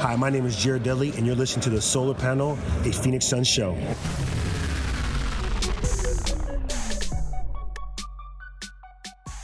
[0.00, 3.26] Hi, my name is Jared Dudley, and you're listening to the Solar Panel, a Phoenix
[3.26, 3.76] Sun show.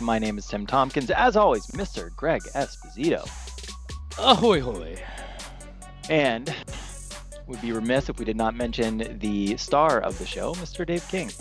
[0.01, 1.11] My name is Tim Tompkins.
[1.11, 2.15] As always, Mr.
[2.15, 3.29] Greg Esposito.
[4.17, 5.03] Ahoy, hoy.
[6.09, 6.55] And
[7.49, 10.87] would be remiss if we did not mention the star of the show, Mr.
[10.87, 11.33] Dave King.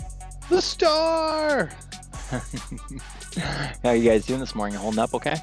[0.50, 1.70] The star!
[3.84, 4.76] How are you guys doing this morning?
[4.76, 5.36] Holding up okay?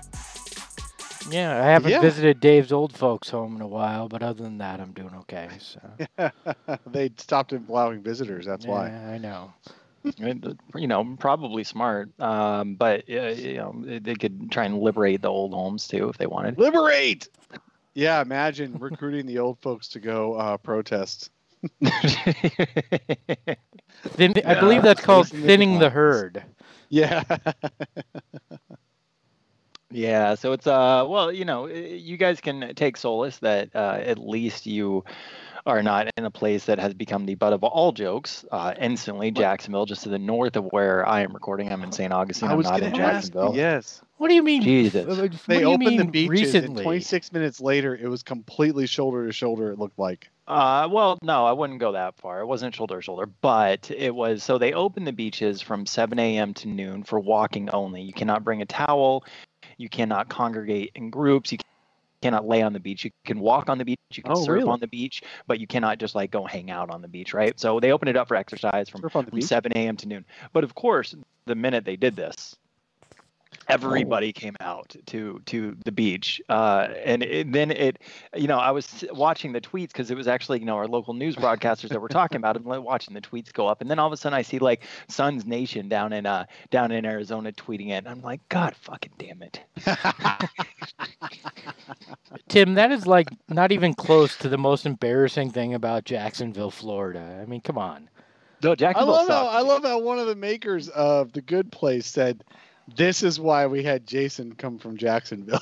[1.30, 2.02] Yeah, I haven't Yeah.
[2.02, 5.50] visited Dave's old folks home in a while, but other than that, I'm doing okay.
[5.60, 5.80] So
[6.92, 8.46] they stopped allowing visitors.
[8.46, 8.90] That's why.
[8.90, 9.54] Yeah, I know.
[10.20, 12.10] And, You know, probably smart.
[12.20, 16.18] Um, but, uh, you know, they could try and liberate the old homes too if
[16.18, 16.58] they wanted.
[16.58, 17.28] Liberate!
[17.94, 21.30] Yeah, imagine recruiting the old folks to go uh, protest.
[24.04, 26.44] Thin- I believe that's called thinning the herd.
[26.90, 27.24] Yeah.
[29.92, 34.18] Yeah, so it's uh well, you know, you guys can take solace that uh, at
[34.18, 35.04] least you
[35.66, 38.44] are not in a place that has become the butt of all jokes.
[38.52, 41.72] Uh, instantly, Jacksonville, just to the north of where I am recording.
[41.72, 42.12] I'm in St.
[42.12, 42.50] Augustine.
[42.50, 43.14] I I'm was not going in to ask.
[43.28, 43.56] Jacksonville.
[43.56, 44.02] Yes.
[44.18, 44.62] What do you mean?
[44.62, 45.06] Jesus.
[45.08, 46.82] uh, What They opened mean the beaches, recently?
[46.82, 49.72] and 26 minutes later, it was completely shoulder to shoulder.
[49.72, 50.30] It looked like.
[50.48, 52.42] Uh, well, no, I wouldn't go that far.
[52.42, 54.44] It wasn't shoulder to shoulder, but it was.
[54.44, 56.54] So they opened the beaches from 7 a.m.
[56.56, 58.02] to noon for walking only.
[58.02, 59.24] You cannot bring a towel.
[59.82, 61.52] You cannot congregate in groups.
[61.52, 61.58] You
[62.22, 63.04] cannot lay on the beach.
[63.04, 63.98] You can walk on the beach.
[64.14, 64.70] You can Oh, surf really?
[64.70, 67.60] on the beach, but you cannot just like go hang out on the beach, right?
[67.60, 69.98] So they opened it up for exercise from, Surf on the from 7 a.m.
[69.98, 70.24] to noon.
[70.54, 71.16] But of course,
[71.48, 72.56] the minute they did this,
[73.72, 78.00] everybody came out to to the beach uh, and it, then it
[78.36, 81.14] you know i was watching the tweets because it was actually you know our local
[81.14, 83.90] news broadcasters that were talking about it and like, watching the tweets go up and
[83.90, 87.06] then all of a sudden i see like suns nation down in uh down in
[87.06, 89.62] arizona tweeting it and i'm like god fucking damn it
[92.48, 97.40] Tim, that is like not even close to the most embarrassing thing about Jacksonville, Florida.
[97.42, 98.10] I mean, come on.
[98.62, 99.48] no I jacksonville love how.
[99.48, 102.44] I love how one of the makers of the Good Place said,
[102.96, 105.60] "This is why we had Jason come from Jacksonville."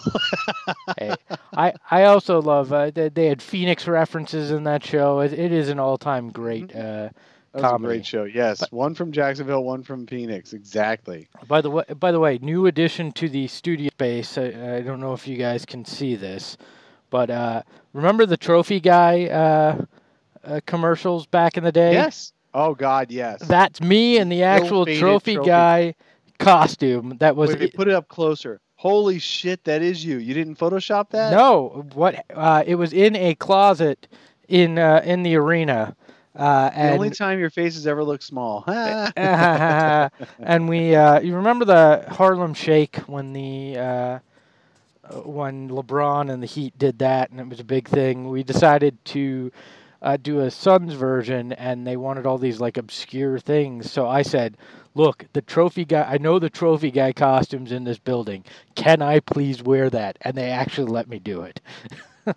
[0.98, 1.16] hey,
[1.56, 5.20] I I also love uh, they, they had Phoenix references in that show.
[5.20, 6.76] It, it is an all-time great.
[6.76, 7.10] Uh,
[7.52, 7.94] That was a Comedy.
[7.96, 8.24] great show.
[8.26, 10.54] Yes, one from Jacksonville, one from Phoenix.
[10.54, 11.28] Exactly.
[11.48, 14.38] by the way, by the way, new addition to the studio space.
[14.38, 16.58] I, I don't know if you guys can see this,
[17.10, 17.64] but uh,
[17.94, 19.82] remember the trophy guy uh,
[20.44, 21.94] uh, commercials back in the day?
[21.94, 22.34] Yes.
[22.54, 23.42] Oh God, yes.
[23.42, 25.48] That's me and the actual trophy, trophy.
[25.48, 25.96] guy
[26.40, 27.18] costume.
[27.20, 28.60] That was Wait, put it up closer.
[28.76, 30.18] Holy shit, that is you.
[30.18, 31.34] You didn't Photoshop that?
[31.34, 34.08] No, what uh, it was in a closet
[34.48, 35.96] in uh, in the arena,
[36.36, 38.64] uh, The and only time your face has ever looked small.
[39.18, 44.20] and we uh, you remember the Harlem Shake when the uh, uh,
[45.26, 48.30] when LeBron and the Heat did that, and it was a big thing.
[48.30, 49.52] We decided to.
[50.02, 53.92] Uh, do a Suns version, and they wanted all these like obscure things.
[53.92, 54.56] So I said,
[54.96, 56.04] "Look, the trophy guy.
[56.10, 58.46] I know the trophy guy costumes in this building.
[58.76, 61.60] Can I please wear that?" And they actually let me do it.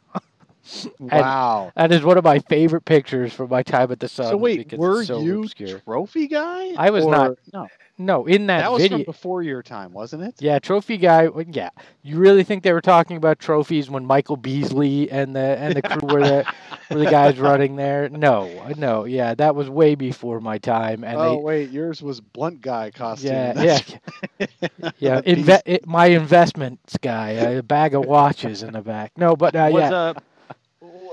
[1.00, 1.72] wow.
[1.76, 4.30] That is one of my favorite pictures from my time at the Suns.
[4.30, 5.80] So wait, were so you obscure.
[5.80, 6.72] trophy guy?
[6.76, 7.38] I was Or- not.
[7.52, 7.68] No,
[7.98, 8.98] No, in that, that was video.
[8.98, 10.34] from before your time, wasn't it?
[10.40, 11.28] Yeah, trophy guy.
[11.50, 11.70] Yeah,
[12.02, 15.82] you really think they were talking about trophies when Michael Beasley and the and the
[15.82, 16.52] crew were the
[16.92, 18.08] were the guys running there?
[18.08, 19.04] No, no.
[19.04, 21.04] Yeah, that was way before my time.
[21.04, 23.52] And oh wait, yours was blunt guy they, costume.
[23.54, 23.80] yeah, That's- yeah,
[24.98, 25.20] yeah.
[25.26, 29.12] Inve- it, my investments guy, a bag of watches in the back.
[29.16, 30.14] No, but uh, was yeah, uh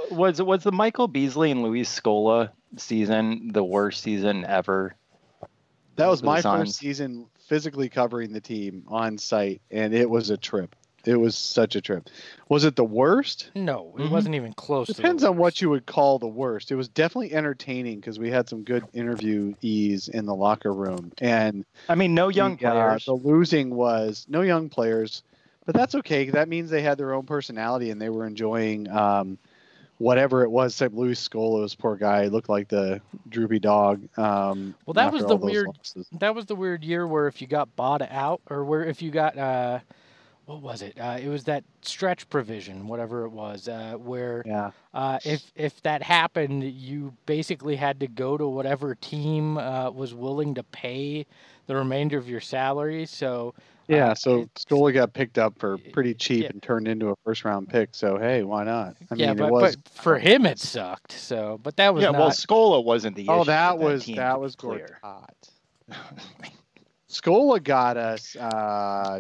[0.10, 4.96] was was the michael beasley and luis scola season the worst season ever
[5.98, 10.38] That was my first season physically covering the team on site, and it was a
[10.38, 10.76] trip.
[11.06, 12.10] It was such a trip.
[12.50, 13.52] Was it the worst?
[13.56, 14.10] no, it Mhm.
[14.12, 14.88] wasn't even close.
[14.88, 16.72] Depends to the on what you would call the worst.
[16.72, 21.66] It was definitely entertaining because we had some good interviewees in the locker room, and
[21.88, 25.24] i mean no young the, uh, players the losing was no young players,
[25.66, 26.30] but that's okay.
[26.30, 29.38] That means they had their own personality and they were enjoying um,
[30.00, 30.74] whatever it was.
[30.74, 34.02] Except Luis Scola's poor guy looked like the droopy dog.
[34.18, 36.08] Um, Well, that was the weird- losses.
[36.20, 39.12] that was the weird year where if you got bought out or where if you
[39.12, 39.80] got uh
[40.50, 44.72] what was it uh, it was that stretch provision whatever it was uh, where Yeah.
[44.96, 50.16] uh, if if that happened you basically had to go to whatever team uh, was
[50.16, 51.28] willing to pay
[51.68, 53.54] the remainder of your salary so
[53.88, 56.50] Yeah, uh, so it's- Scola got picked up for pretty cheap yeah.
[56.50, 57.90] and turned into a first round pick.
[57.92, 58.96] So hey, why not?
[59.12, 59.76] I yeah mean, but, it was.
[59.76, 63.28] but for him it sucked so but that was yeah not well scola wasn't the
[63.28, 65.50] oh, issue that with was that was clear Gortat.
[67.10, 69.20] Scola got us uh,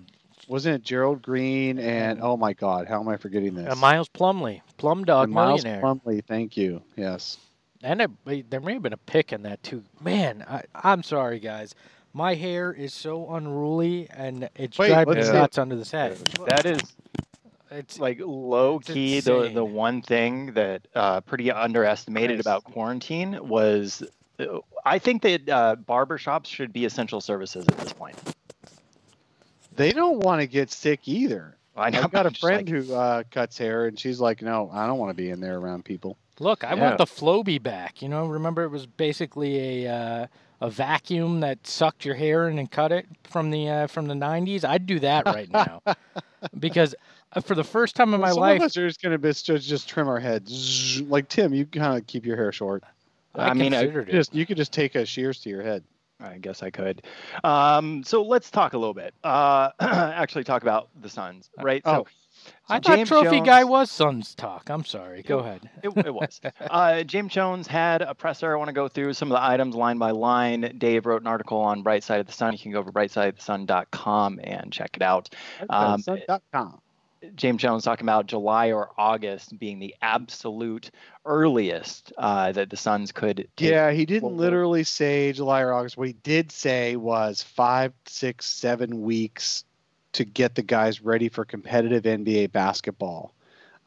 [0.49, 3.71] wasn't it Gerald Green and oh my God, how am I forgetting this?
[3.71, 5.81] Uh, Miles Plumlee, Plum Dog And Miles Millionaire.
[5.83, 6.81] Plumlee, thank you.
[6.97, 7.37] Yes.
[7.81, 9.83] And I, there may have been a pick in that too.
[10.01, 11.73] Man, I, I'm sorry, guys.
[12.11, 16.17] My hair is so unruly, and it's Wait, driving me nuts under the set.
[16.47, 16.81] That is
[17.71, 19.19] It's like low It's key.
[19.19, 22.41] The the one thing that uh, pretty underestimated Nice.
[22.41, 24.03] about quarantine was,
[24.39, 28.17] uh, I think that uh, barbershops should be essential services at this point.
[29.79, 31.55] They don't want to get sick either.
[31.77, 34.19] I know, I've got a I'm just friend like, who uh, cuts hair, and she's
[34.19, 36.65] like, "No, I don't want to be in there around people." look.
[36.65, 36.83] I Yeah.
[36.83, 38.01] want the Flowbee back.
[38.01, 40.27] You know, remember it was basically a uh,
[40.59, 44.13] a vacuum that sucked your hair in and cut it from the uh, from the
[44.15, 44.65] 90s.
[44.65, 45.81] I'd do that right now
[46.59, 46.93] because
[47.33, 49.19] uh, for the first time in my Well, some life, of us are just going
[49.19, 51.01] to just, just trim our heads.
[51.03, 52.83] Like Tim, you kind of keep your hair short.
[53.35, 54.11] I, I mean, I it.
[54.11, 55.83] Just you could just take a shears to your head.
[56.19, 57.03] I guess I could.
[57.43, 59.13] Um, so let's talk a little bit.
[59.23, 61.81] Uh, actually, talk about the Suns, right?
[61.85, 62.05] Oh.
[62.05, 62.07] So,
[62.41, 64.69] so I thought James Trophy Jones- Guy was Suns talk.
[64.69, 65.23] I'm sorry.
[65.23, 65.69] Go ahead.
[65.83, 66.39] It, it was.
[66.69, 68.53] uh, James Jones had a presser.
[68.53, 70.75] I want to go through some of the items line by line.
[70.77, 72.53] Dave wrote an article on Bright Side of the Sun.
[72.53, 75.29] You can go over brightsideofthesun.com and check it out.
[75.69, 76.81] Um, Sun.com.
[77.35, 80.91] James Jones talking about July or August being the absolute
[81.25, 83.47] earliest uh, that the Suns could.
[83.57, 85.97] Yeah, he didn't full- literally say July or August.
[85.97, 89.65] What he did say was five, six, seven weeks
[90.13, 93.33] to get the guys ready for competitive NBA basketball.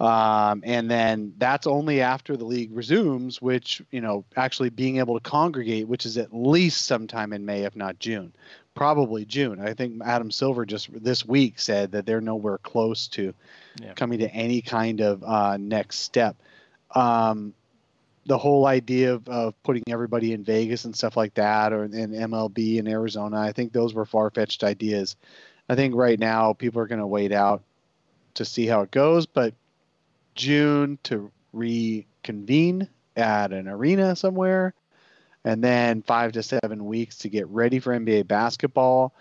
[0.00, 5.14] Um, and then that's only after the league resumes, which, you know, actually being able
[5.18, 8.32] to congregate, which is at least sometime in May, if not June.
[8.74, 9.60] Probably June.
[9.60, 13.34] I think Adam Silver just this week said that they're nowhere close to
[13.80, 13.92] Yeah.
[13.94, 16.36] coming to any kind of uh, next step.
[16.94, 17.54] Um,
[18.26, 21.90] the whole idea of, of putting everybody in Vegas and stuff like that, or in
[22.12, 25.16] MLB in Arizona, I think those were far fetched ideas.
[25.68, 27.62] I think right now people are going to wait out
[28.34, 29.54] to see how it goes, but
[30.34, 34.72] June to reconvene at an arena somewhere,
[35.44, 39.14] and then five to seven weeks to get ready for NBA basketball.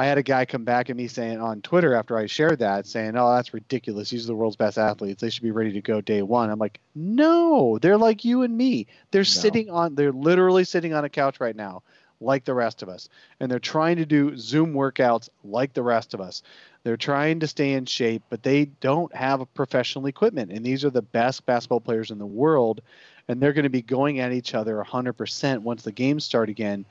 [0.00, 2.86] I had a guy come back at me saying on Twitter after I shared that,
[2.86, 4.10] saying, "Oh, that's ridiculous.
[4.10, 5.20] These are the world's best athletes.
[5.20, 8.56] They should be ready to go day one." I'm like, "No, they're like you and
[8.56, 8.86] me.
[9.10, 9.96] They're sitting on.
[9.96, 11.82] They're literally sitting on a couch right now,
[12.20, 13.08] like the rest of us,
[13.40, 16.42] and they're trying to do Zoom workouts like the rest of us.
[16.84, 20.52] They're trying to stay in shape, but they don't have professional equipment.
[20.52, 22.82] And these are the best basketball players in the world,
[23.28, 26.84] and they're going to be going at each other 100% once the games start again.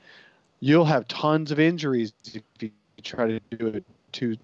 [0.60, 2.70] You'll have tons of injuries if you
[3.02, 4.36] try to do it to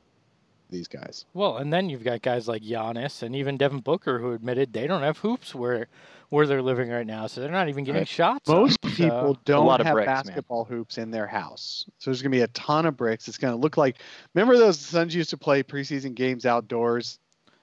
[0.70, 1.24] these guys.
[1.34, 4.86] Well, and then you've got guys like Giannis and even Devin Booker who admitted they
[4.86, 5.86] don't have hoops where
[6.30, 8.08] where they're living right now, so they're not even getting Right.
[8.08, 8.48] shots.
[8.48, 10.16] up, Most so- people don't lot of have bricks, man.
[10.16, 11.84] basketball hoops in their house.
[11.98, 13.28] So there's going to be a ton of bricks.
[13.28, 13.98] It's going to look like
[14.32, 17.20] remember those Suns used to play preseason games outdoors?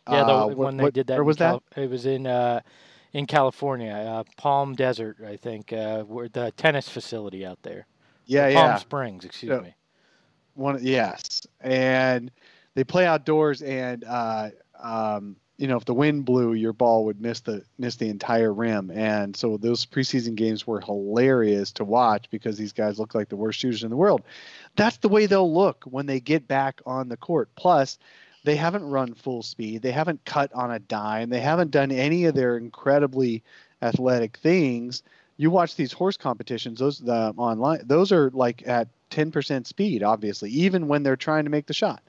[0.09, 1.61] Yeah, the, Uh, when what- they what- did that, Where in was that?
[1.73, 2.61] Cali- It was in uh,
[3.13, 7.85] in California, uh, Palm Desert, I think, uh, where the tennis facility out there.
[8.25, 8.67] Yeah, Palm yeah.
[8.71, 9.59] Palm Springs, excuse Yeah.
[9.59, 9.75] me.
[10.53, 12.31] One, yes, and
[12.75, 14.49] they play outdoors, and uh,
[14.81, 18.53] um, you know if the wind blew, your ball would miss the miss the entire
[18.53, 23.29] rim, and so those preseason games were hilarious to watch because these guys look like
[23.29, 24.23] the worst shooters in the world.
[24.75, 27.49] That's the way they'll look when they get back on the court.
[27.55, 27.97] Plus,
[28.43, 32.25] they haven't run full speed, they haven't cut on a dime, they haven't done any
[32.25, 33.43] of their incredibly
[33.81, 35.03] athletic things.
[35.37, 40.49] You watch these horse competitions; those the online, those are like at 10% speed, obviously,
[40.51, 42.01] even when they're trying to make the shot.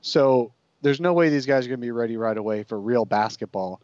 [0.00, 0.52] So
[0.82, 3.80] there's no way these guys are going to be ready right away for real basketball.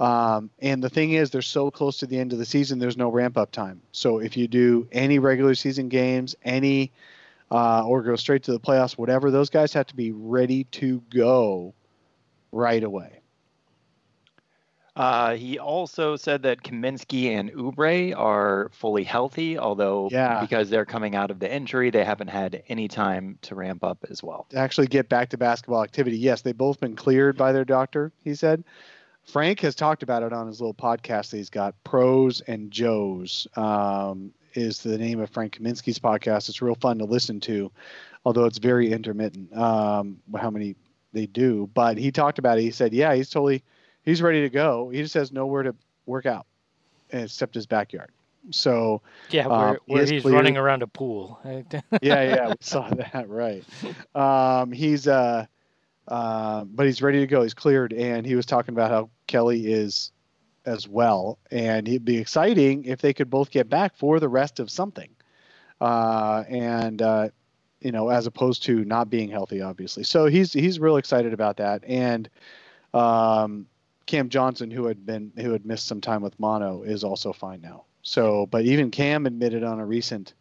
[0.00, 2.96] Um, and the thing is, they're so close to the end of the season, there's
[2.96, 3.80] no ramp up time.
[3.92, 6.90] So if you do any regular season games, any,
[7.50, 11.02] uh, or go straight to the playoffs, whatever, those guys have to be ready to
[11.10, 11.74] go
[12.52, 13.20] right away.
[14.96, 20.40] Uh, he also said that Kaminsky and Oubre are fully healthy, although Yeah.
[20.40, 23.98] because they're coming out of the injury, they haven't had any time to ramp up
[24.08, 24.46] as well.
[24.50, 26.16] to actually get back to basketball activity.
[26.16, 28.62] Yes, they've both been cleared by their doctor, he said.
[29.24, 31.74] Frank has talked about it on his little podcast that he's got.
[31.82, 36.48] Pros and Joes um, is the name of Frank Kaminsky's podcast.
[36.48, 37.70] It's real fun to listen to,
[38.24, 40.76] although it's very intermittent um, how many
[41.12, 41.68] they do.
[41.74, 42.62] But he talked about it.
[42.62, 43.62] He said, yeah, he's totally,
[44.02, 44.88] he's ready to go.
[44.90, 45.74] He just has nowhere to
[46.06, 46.46] work out
[47.10, 48.10] except his backyard.
[48.50, 50.34] So Yeah, Um, where, he he's cleared.
[50.36, 51.40] running around a pool.
[51.44, 51.70] yeah,
[52.02, 53.64] yeah, we saw that right.
[54.14, 55.46] Um, he's uh,
[56.08, 57.42] uh, but he's ready to go.
[57.42, 60.12] He's cleared, and he was talking about how Kelly is
[60.66, 64.60] as well, and it'd be exciting if they could both get back for the rest
[64.60, 65.10] of something.
[65.80, 67.28] Uh, and uh,
[67.80, 70.04] you know, as opposed to not being healthy, obviously.
[70.04, 71.84] So he's he's real excited about that.
[71.86, 72.28] And
[72.94, 73.66] um,
[74.06, 77.60] Cam Johnson, who had been who had missed some time with mono, is also fine
[77.60, 77.84] now.
[78.02, 80.34] So, but even Cam admitted on a recent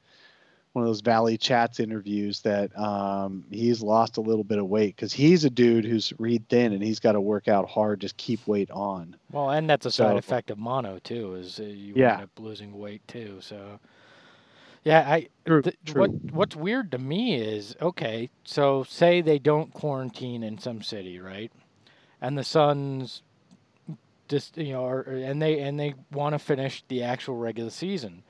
[0.74, 4.96] one of those Valley Chats interviews that um, he's lost a little bit of weight
[4.96, 8.18] because he's a dude who's read thin and he's got to work out hard, just
[8.18, 9.16] keep weight on.
[9.32, 12.14] Well, and that's a side effect of mono too, is you Yeah.
[12.14, 13.38] end up losing weight too.
[13.40, 13.80] So,
[14.84, 16.02] yeah, I True, th- true.
[16.02, 18.30] what what's weird to me is okay.
[18.44, 21.52] So say they don't quarantine in some city, right?
[22.20, 23.22] And the Suns
[24.28, 28.24] just you know, are, and they and they want to finish the actual regular season.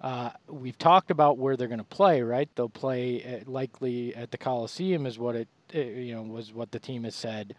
[0.00, 2.48] Uh, we've talked about where they're going to play, right?
[2.54, 6.70] They'll play at, likely at the Coliseum, is what it, uh, you know was what
[6.70, 7.54] the team has said.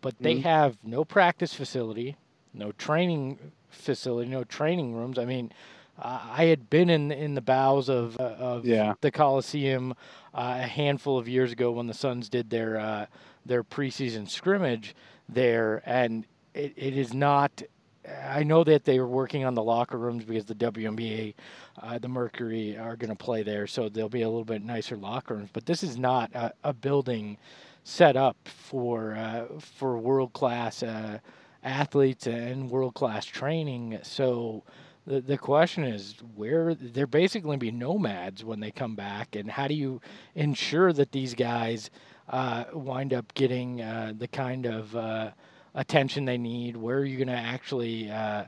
[0.00, 0.42] But they Mhm.
[0.42, 2.16] have no practice facility,
[2.54, 5.18] no training facility, no training rooms.
[5.18, 5.52] I mean,
[5.98, 8.94] uh, I had been in in the bowels of uh, of Yeah.
[9.00, 9.92] the Coliseum
[10.34, 13.06] uh, a handful of years ago when the Suns did their uh,
[13.44, 14.94] their preseason scrimmage
[15.28, 17.62] there, and it, it is not.
[18.08, 21.34] I know that they were working on the locker rooms because the WNBA,
[21.80, 24.96] uh, the Mercury, are going to play there, so there'll be a little bit nicer
[24.96, 25.50] locker rooms.
[25.52, 27.38] But this is not a, a building
[27.84, 31.18] set up for uh, for world class uh,
[31.62, 33.98] athletes and world class training.
[34.02, 34.64] So
[35.06, 39.36] the the question is where they're basically going to be nomads when they come back,
[39.36, 40.00] and how do you
[40.34, 41.90] ensure that these guys
[42.28, 45.30] uh, wind up getting uh, the kind of uh,
[45.74, 46.76] attention they need?
[46.76, 48.44] Where are you going to actually uh,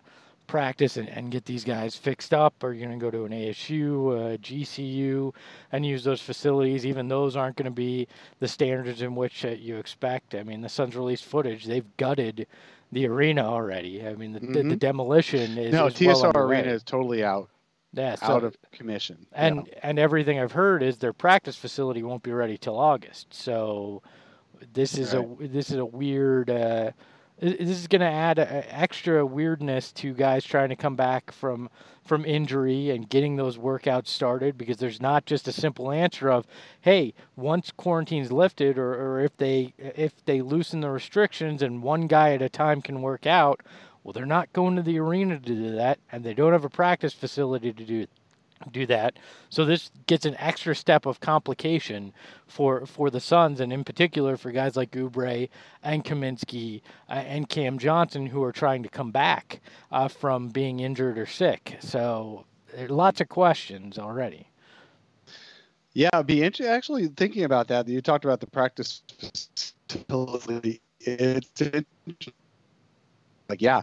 [0.47, 2.63] practice and, and get these guys fixed up?
[2.63, 5.35] Are you going to go to an ASU, uh, GCU,
[5.73, 6.85] and use those facilities?
[6.87, 8.09] Even those aren't going to be
[8.41, 10.35] the standards in which uh, you expect.
[10.35, 12.47] I mean, the Suns released footage; they've gutted
[12.93, 14.07] the arena already.
[14.07, 14.79] I mean, the, the, the Mhm.
[14.79, 16.59] demolition is no, is well TSR underway.
[16.61, 17.49] Arena is totally out
[17.95, 19.27] yeah, so, out of commission.
[19.33, 19.47] Yeah.
[19.47, 23.33] and and everything I've heard is their practice facility won't be ready till August.
[23.33, 24.03] So
[24.73, 26.51] this is a this is a weird.
[26.51, 26.91] Uh,
[27.41, 31.69] this is going to add a, extra weirdness to guys trying to come back from
[32.05, 36.47] from injury and getting those workouts started because there's not just a simple answer of
[36.83, 42.07] hey once quarantine's lifted or, or if they if they loosen the restrictions and one
[42.07, 43.61] guy at a time can work out
[44.03, 46.71] well they're not going to the arena to do that and they don't have a
[46.71, 48.07] practice facility to do
[48.71, 49.19] do that.
[49.51, 52.13] So this gets an extra step of complication
[52.47, 55.49] for for the Suns, and in particular for guys like Oubre
[55.83, 59.61] and Kaminsky uh, and Cam Johnson, who are trying to come back
[59.93, 61.77] uh, from being injured or sick.
[61.81, 62.47] So
[62.89, 64.49] lots of questions already.
[65.93, 66.67] Yeah, be interesting.
[66.67, 69.03] Actually, thinking about that, you talked about the practice
[69.89, 70.81] facility.
[71.01, 71.63] It's
[73.49, 73.83] like, yeah,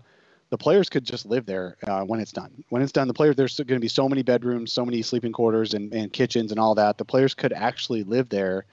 [0.52, 2.52] the players could just live there uh, when it's done.
[2.70, 5.32] When it's done, the players there's going to be so many bedrooms, so many sleeping
[5.32, 6.98] quarters, and, and kitchens and all that.
[6.98, 8.66] The players could actually live there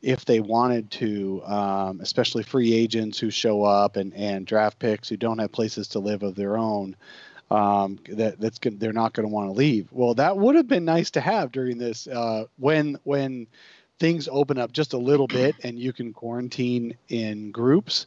[0.00, 5.08] if they wanted to, um, especially free agents who show up and, and draft picks
[5.08, 6.94] who don't have places to live of their own.
[7.50, 8.78] Um, that that's good.
[8.78, 9.88] They're not going to want to leave.
[9.90, 13.48] Well, that would have been nice to have during this uh, when when
[13.98, 18.06] things open up just a little bit and you can quarantine in groups,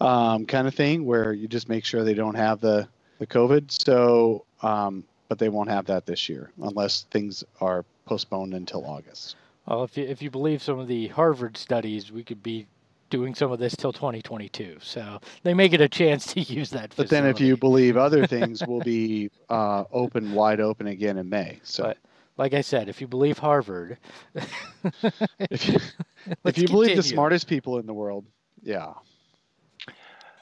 [0.00, 2.88] um, kind of thing, where you just make sure they don't have the
[3.18, 3.70] the COVID.
[3.70, 9.36] So, um, but they won't have that this year unless things are postponed until August.
[9.66, 12.66] Well, if you if you believe some of the Harvard studies, we could be
[13.10, 14.78] doing some of this till 2022.
[14.80, 16.94] So they may get a chance to use that.
[16.96, 21.28] But then, if you believe other things will be uh, open, wide open again in
[21.28, 21.60] May.
[21.62, 21.98] So, But
[22.36, 23.98] like I said, if you believe Harvard,
[25.50, 25.78] if you,
[26.44, 28.24] if you believe the smartest people in the world,
[28.62, 28.92] yeah.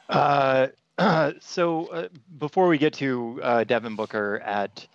[0.08, 0.68] Uh,
[1.40, 2.08] so uh,
[2.38, 4.86] before we get to uh, Devin Booker at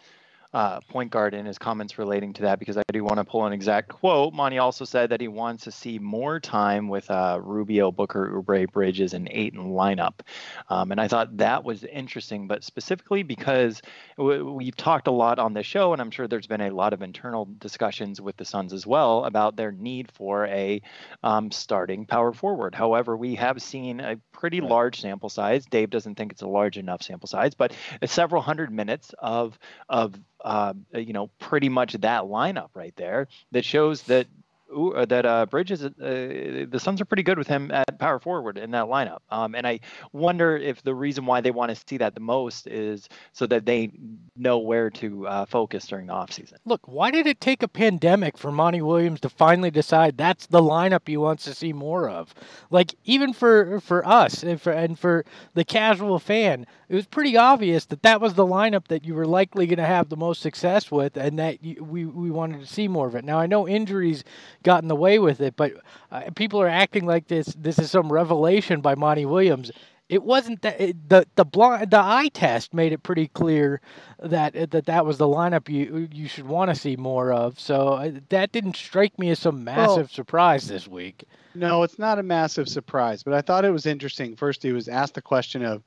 [0.54, 3.46] uh, point guard in his comments relating to that, because I do want to pull
[3.46, 4.34] an exact quote.
[4.34, 8.72] Monty also said that he wants to see more time with uh, Rubio, Booker, Oubre,
[8.72, 10.22] Bridges, and Ayton lineup,
[10.70, 12.48] um, and I thought that was interesting.
[12.48, 13.82] But specifically because
[14.18, 16.94] w- we've talked a lot on this show, and I'm sure there's been a lot
[16.94, 20.82] of internal discussions with the Suns as well about their need for a
[21.24, 22.74] um, starting power forward.
[22.74, 25.66] However, we have seen a pretty large sample size.
[25.66, 29.60] Dave doesn't think it's a large enough sample size, but it's several hundred minutes of
[29.90, 34.28] of uh, you know pretty much that lineup right there that shows that.
[34.76, 38.58] Uh, That uh, Bridges, uh, the Suns are pretty good with him at power forward
[38.58, 39.80] in that lineup, um, and I
[40.14, 43.66] wonder if the reason why they want to see that the most is so that
[43.66, 43.92] they
[44.36, 46.56] know where to uh, focus during the offseason.
[46.66, 50.62] Look, why did it take a pandemic for Monty Williams to finally decide that's the
[50.62, 52.34] lineup he wants to see more of?
[52.70, 57.38] Like even for for us and for and for the casual fan, it was pretty
[57.38, 60.42] obvious that that was the lineup that you were likely going to have the most
[60.42, 63.26] success with, and that you, we we wanted to see more of it.
[63.26, 64.24] Now I know injuries
[64.64, 65.56] gotten away with it.
[65.56, 65.74] But
[66.12, 69.72] uh, people are acting like this this is some revelation by Monty Williams.
[70.08, 73.80] It wasn't that it, the the blind the eye test made it pretty clear
[74.22, 77.60] that that that was the lineup you you should want to see more of.
[77.60, 81.26] So uh, that didn't strike me as some massive well, surprise this week.
[81.56, 84.36] No, it's not a massive surprise, but I thought it was interesting.
[84.36, 85.84] First, he was asked the question of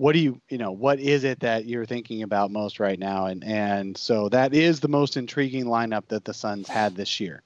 [0.00, 3.26] what do you you know what is it that you're thinking about most right now
[3.26, 7.42] and and so that is the most intriguing lineup that the Suns had this year.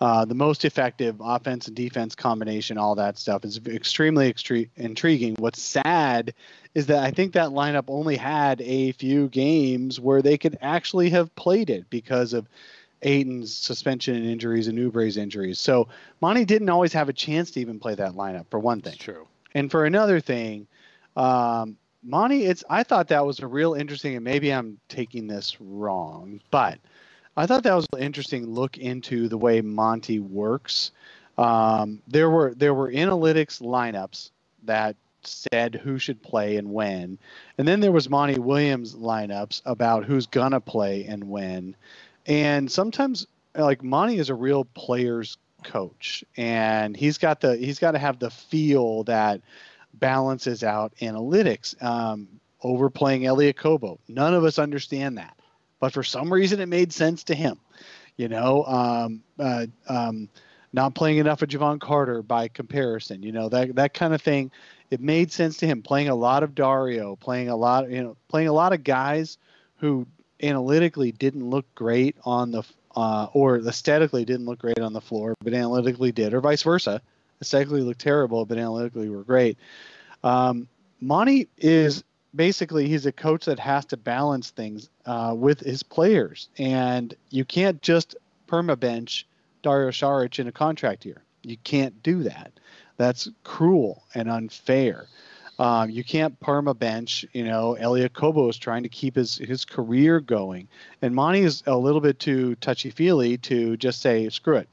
[0.00, 5.34] Uh, the most effective offense and defense combination, all that stuff is extremely extre- intriguing.
[5.38, 6.32] What's sad
[6.74, 11.10] is that I think that lineup only had a few games where they could actually
[11.10, 12.46] have played it because of
[13.02, 15.58] Ayton's suspension and injuries and Oubre's injuries.
[15.60, 15.88] So
[16.22, 18.92] Monty didn't always have a chance to even play that lineup for one thing.
[18.92, 19.26] That's true.
[19.52, 20.68] And for another thing,
[21.16, 25.60] um, Monty, it's I thought that was a real interesting, and maybe I'm taking this
[25.60, 26.78] wrong, but
[27.36, 30.92] I thought that was an interesting look into the way Monty works.
[31.36, 34.30] Um, there were there were analytics lineups
[34.64, 37.18] that said who should play and when,
[37.58, 41.76] and then there was Monty Williams lineups about who's gonna play and when,
[42.26, 47.92] and sometimes like Monty is a real players coach, and he's got the he's got
[47.92, 49.40] to have the feel that
[49.94, 51.80] balances out analytics.
[51.82, 52.28] Um,
[52.60, 53.98] overplaying Elie Okobo.
[54.08, 55.38] none of us understand that
[55.80, 57.58] but for some reason it made sense to him.
[58.16, 60.28] You know, um, uh, um,
[60.72, 63.22] not playing enough of Jevon Carter by comparison.
[63.22, 64.50] You know that that kind of thing.
[64.90, 68.16] It made sense to him playing a lot of Dario, playing a lot, you know,
[68.28, 69.36] playing a lot of guys
[69.76, 70.06] who
[70.42, 72.62] analytically didn't look great on the
[72.96, 77.02] uh, or aesthetically didn't look great on the floor, but analytically did, or vice versa.
[77.40, 79.58] Aesthetically looked terrible, but analytically were great.
[80.24, 80.68] Um,
[81.00, 82.02] Monty is
[82.34, 87.44] basically he's a coach that has to balance things uh, with his players, and you
[87.44, 88.16] can't just
[88.48, 89.26] perma bench
[89.62, 91.22] Dario Saric in a contract year.
[91.42, 92.52] You can't do that.
[92.96, 95.06] That's cruel and unfair.
[95.58, 99.64] Um, you can't perma bench, you know, Elie Okobo is trying to keep his, his
[99.64, 100.68] career going.
[101.02, 104.68] And Monty is a little bit too touchy feely to just say, screw it.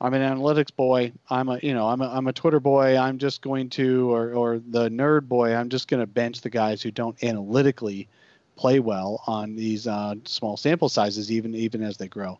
[0.00, 1.12] I'm an analytics boy.
[1.28, 2.96] I'm a you know I'm a I'm a Twitter boy.
[2.96, 5.54] I'm just going to or or the nerd boy.
[5.54, 8.08] I'm just going to bench the guys who don't analytically
[8.56, 12.38] play well on these uh, small sample sizes, even even as they grow.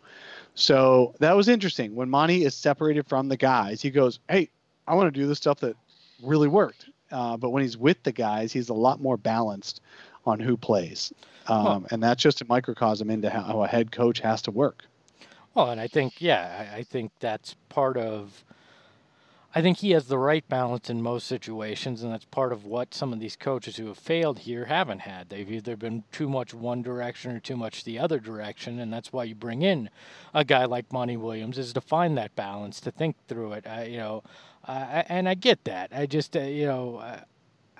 [0.54, 1.94] So that was interesting.
[1.94, 4.48] When Monty is separated from the guys, he goes, "Hey,
[4.86, 5.76] I want to do the stuff that
[6.22, 9.80] really worked." Uh, but when he's with the guys, he's a lot more balanced
[10.24, 11.12] on who plays,
[11.48, 11.80] um, huh.
[11.90, 14.84] and that's just a microcosm into how a head coach has to work.
[15.54, 18.44] Well, and I think, yeah, I, think that's part of.
[19.52, 22.94] I think he has the right balance in most situations, and that's part of what
[22.94, 25.28] some of these coaches who have failed here haven't had.
[25.28, 29.12] They've either been too much one direction or too much the other direction, and that's
[29.12, 29.90] why you bring in
[30.32, 33.66] a guy like Monty Williams is to find that balance, to think through it.
[33.66, 34.22] I, you know,
[34.68, 35.90] uh, and I get that.
[35.92, 36.96] I just, uh, you know.
[36.96, 37.20] Uh,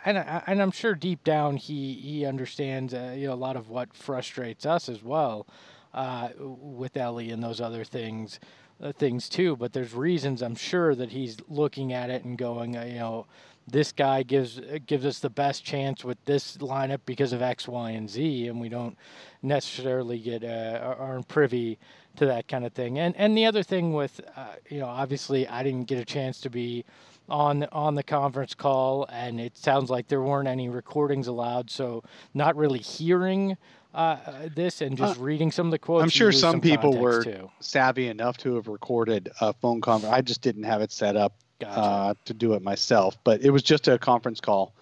[0.03, 3.55] and I, and I'm sure deep down he he understands uh, you know a lot
[3.55, 5.47] of what frustrates us as well
[5.95, 8.41] uh, with Ellie and those other things,
[8.83, 9.57] uh, things too.
[9.57, 13.27] But there's reasons I'm sure that he's looking at it and going, uh, you know,
[13.67, 17.69] this guy gives uh, gives us the best chance with this lineup because of X,
[17.69, 18.97] Y, and Z, and we don't
[19.43, 21.79] necessarily get uh, aren't privy
[22.17, 22.99] to that kind of thing.
[22.99, 26.41] And and the other thing with, uh, you know, obviously I didn't get a chance
[26.43, 26.85] to be
[27.29, 32.03] on on the conference call, and it sounds like there weren't any recordings allowed, so
[32.35, 33.57] not really hearing
[33.95, 34.17] uh,
[34.55, 36.03] this and just uh, reading some of the quotes.
[36.03, 37.51] I'm sure some, some people were too.
[37.61, 40.15] savvy enough to have recorded a phone conference.
[40.15, 41.81] I just didn't have it set up gotcha.
[41.81, 44.75] uh, to do it myself, but it was just a conference call.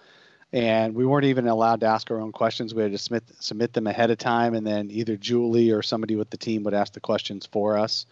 [0.51, 2.73] And we weren't even allowed to ask our own questions.
[2.73, 6.15] We had to submit, submit them ahead of time, and then either Julie or somebody
[6.15, 8.07] with the team would ask the questions for us.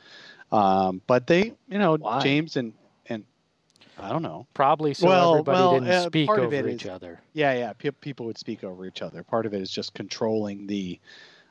[0.51, 2.21] Um, but they, you know, Why?
[2.21, 2.73] James and
[3.99, 4.45] I don't know.
[4.53, 7.19] Probably so well, everybody well, didn't uh, speak over each other.
[7.33, 7.73] Yeah, yeah.
[7.73, 9.23] P- people would speak over each other.
[9.23, 10.99] Part of it is just controlling the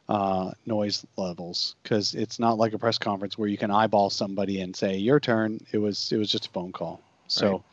[0.09, 4.61] uh, noise levels because it's not like a press conference where you can eyeball somebody
[4.61, 5.59] and say your turn.
[5.73, 7.01] It was it was just a phone call.
[7.27, 7.65] So,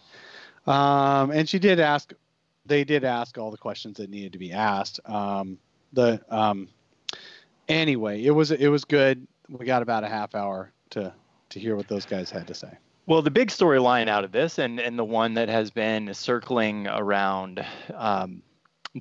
[0.65, 1.21] right.
[1.21, 2.12] um, and she did ask.
[2.65, 4.99] They did ask all the questions that needed to be asked.
[5.05, 5.59] Um,
[5.91, 6.69] the um,
[7.67, 9.27] anyway, it was it was good.
[9.49, 11.13] We got about a half hour to
[11.49, 12.77] to hear what those guys had to say.
[13.05, 16.87] Well, the big storyline out of this, and, and the one that has been circling
[16.87, 18.41] around um,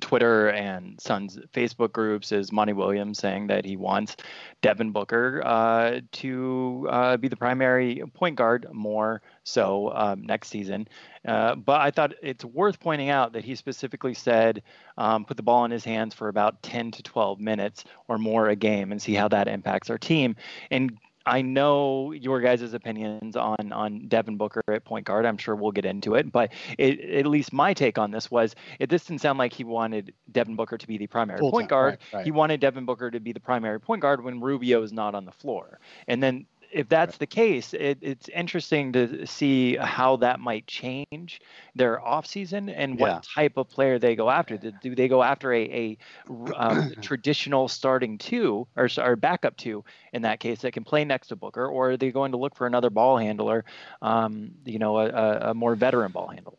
[0.01, 4.17] Twitter and Suns Facebook groups, is Monty Williams saying that he wants
[4.61, 10.85] Devin Booker uh, to uh, be the primary point guard more so um, next season.
[11.25, 14.63] Uh, but I thought it's worth pointing out that he specifically said
[14.97, 18.49] um, put the ball in his hands for about 10 to 12 minutes or more
[18.49, 20.35] a game and see how that impacts our team.
[20.71, 25.25] And I know your guys' opinions on on Devin Booker at point guard.
[25.25, 28.55] I'm sure we'll get into it, but it, at least my take on this was
[28.79, 28.89] it.
[28.89, 31.69] This didn't sound like he wanted Devin Booker to be the primary Full point time,
[31.69, 31.91] guard.
[32.11, 32.25] right, right.
[32.25, 35.25] He wanted Devin Booker to be the primary point guard when Rubio is not on
[35.25, 35.79] the floor.
[36.07, 41.41] And then if that's the case, it, it's interesting to see how that might change
[41.75, 43.21] their offseason and what Yeah.
[43.35, 44.57] type of player they go after.
[44.57, 45.97] Do, do they go after a, a
[46.55, 49.83] um, traditional starting two or, s- or backup two
[50.13, 52.55] in that case that can play next to Booker, or are they going to look
[52.55, 53.65] for another ball handler,
[54.01, 56.57] um, you know, a, a, a more veteran ball handler?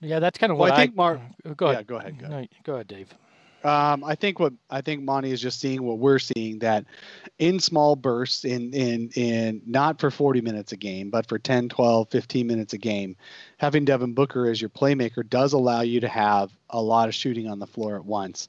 [0.00, 1.20] Yeah, that's kind of Well, what I think Mark.
[1.56, 1.82] Go yeah, ahead.
[1.82, 2.18] go ahead.
[2.18, 2.38] Go ahead.
[2.38, 3.14] No, go ahead, Dave.
[3.66, 6.84] Um, I think what I think Monty is just seeing what we're seeing that
[7.40, 11.68] in small bursts in in in not for 40 minutes a game, but for 10,
[11.68, 13.16] 12, 15 minutes a game,
[13.56, 17.48] having Devin Booker as your playmaker does allow you to have a lot of shooting
[17.48, 18.48] on the floor at once.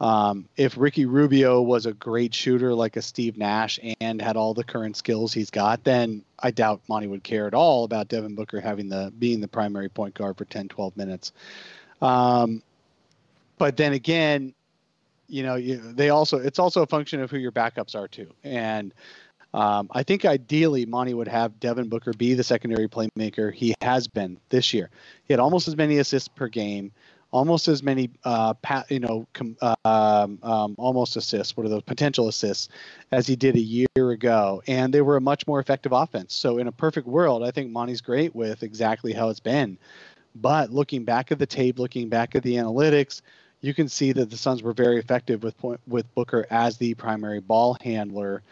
[0.00, 4.52] Um, if Ricky Rubio was a great shooter like a Steve Nash and had all
[4.52, 8.34] the current skills he's got, then I doubt Monty would care at all about Devin
[8.34, 11.32] Booker having the being the primary point guard for 10, 12 minutes.
[12.02, 12.62] Um,
[13.58, 14.52] but then again,
[15.28, 18.28] you know, you, they also it's also a function of who your backups are too.
[18.44, 18.92] And
[19.54, 24.06] um, I think ideally Monty would have Devin Booker be the secondary playmaker he has
[24.06, 24.90] been this year.
[25.24, 26.92] He had almost as many assists per game,
[27.30, 31.56] almost as many uh, pa- you know, com- um, um, almost assists.
[31.56, 32.68] What are those potential assists
[33.12, 34.62] as he did a year ago?
[34.66, 36.34] And they were a much more effective offense.
[36.34, 39.78] So in a perfect world, I think Monty's great with exactly how it's been.
[40.34, 43.22] But looking back at the tape, looking back at the analytics,
[43.60, 46.94] you can see that the Suns were very effective with point, with Booker as the
[46.94, 48.42] primary ball handler.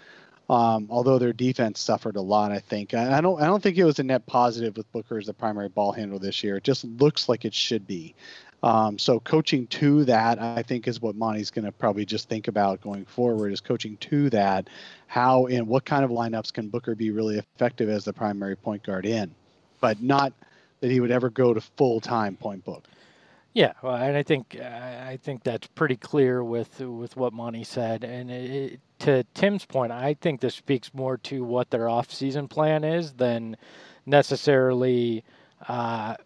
[0.50, 3.78] Um, although their defense suffered a lot, I think I, I don't I don't think
[3.78, 6.56] it was a net positive with Booker as the primary ball handler this year.
[6.56, 8.14] It just looks like it should be.
[8.62, 12.48] Um, so coaching to that, I think, is what Monty's going to probably just think
[12.48, 13.52] about going forward.
[13.52, 14.68] Is coaching to that,
[15.06, 18.82] how and what kind of lineups can Booker be really effective as the primary point
[18.82, 19.34] guard in,
[19.80, 20.32] but not
[20.80, 22.84] that he would ever go to full time point book.
[23.54, 27.64] Yeah, well, and I think uh, I think that's pretty clear with with what Monty
[27.64, 28.02] said.
[28.04, 32.82] And it, to Tim's point, I think this speaks more to what their off-season plan
[32.84, 33.56] is than
[34.06, 35.24] necessarily,
[35.68, 36.16] uh,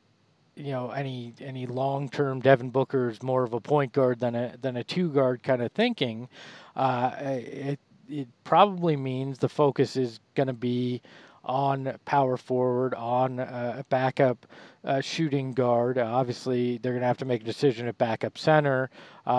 [0.57, 4.57] you know, any any long-term Devin Booker is more of a point guard than a
[4.61, 6.29] than a two guard kind of thinking.
[6.77, 11.03] Uh, it it probably means the focus is going to be
[11.49, 14.47] on power forward, on uh, a backup
[14.85, 15.99] uh, shooting guard.
[15.99, 18.91] Uh, obviously, they're going to have to make a decision at backup center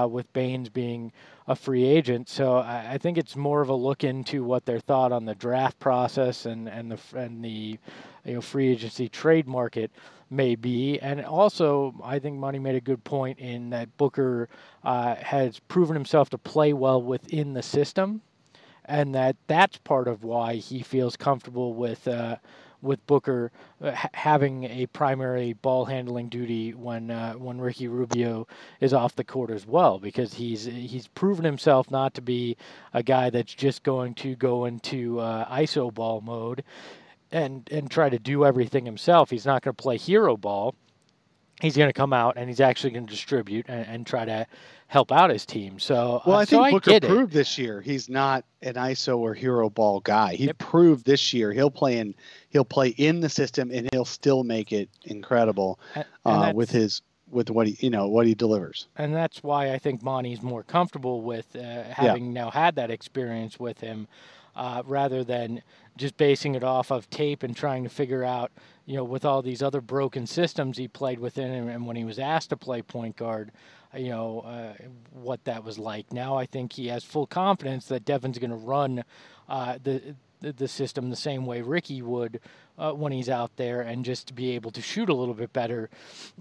[0.08, 1.12] with Baynes being
[1.50, 2.30] a free agent.
[2.30, 5.36] So I, I think it's more of a look into what their thought on the
[5.36, 7.80] draft process and, and the and the
[8.24, 9.92] you know free agency trade market
[10.30, 11.00] may be.
[11.00, 14.48] And also, I think Monty made a good point in that Booker
[14.84, 18.22] uh, has proven himself to play well within the system
[18.90, 22.38] and that that's part of why he feels comfortable with uh,
[22.82, 28.48] with Booker uh, ha- having a primary ball handling duty when uh, when Ricky Rubio
[28.82, 32.58] is off the court as well, because he's he's proven himself not to be
[32.94, 36.64] a guy that's just going to go into uh, ISO ball mode
[37.32, 39.30] and and try to do everything himself.
[39.30, 40.76] He's not going to play hero ball.
[41.62, 44.48] He's going to come out and he's actually going to distribute and, and try to
[44.90, 45.80] help out his team.
[45.80, 47.08] So Well, uh, I so think Booker get it.
[47.08, 50.36] proved this year he's not an ISO or hero ball guy.
[50.36, 50.58] He Yep.
[50.58, 52.16] proved this year he'll play in
[52.50, 57.02] he'll play in the system and he'll still make it incredible and uh, with his
[57.32, 58.88] with what he you know what he delivers.
[58.98, 63.60] and that's why I think Monty's more comfortable with uh, having now had that experience
[63.60, 64.08] with him,
[64.56, 65.62] uh, rather than
[65.98, 68.52] just basing it off of tape and trying to figure out,
[68.88, 72.04] you know, with all these other broken systems he played within, and, and when he
[72.04, 73.52] was asked to play point guard,
[73.96, 74.74] you know, uh,
[75.12, 76.12] what that was like.
[76.14, 79.04] Now I think he has full confidence that Devin's going to run
[79.48, 82.40] uh, the the system the same way Ricky would
[82.78, 85.90] uh, when he's out there, and just be able to shoot a little bit better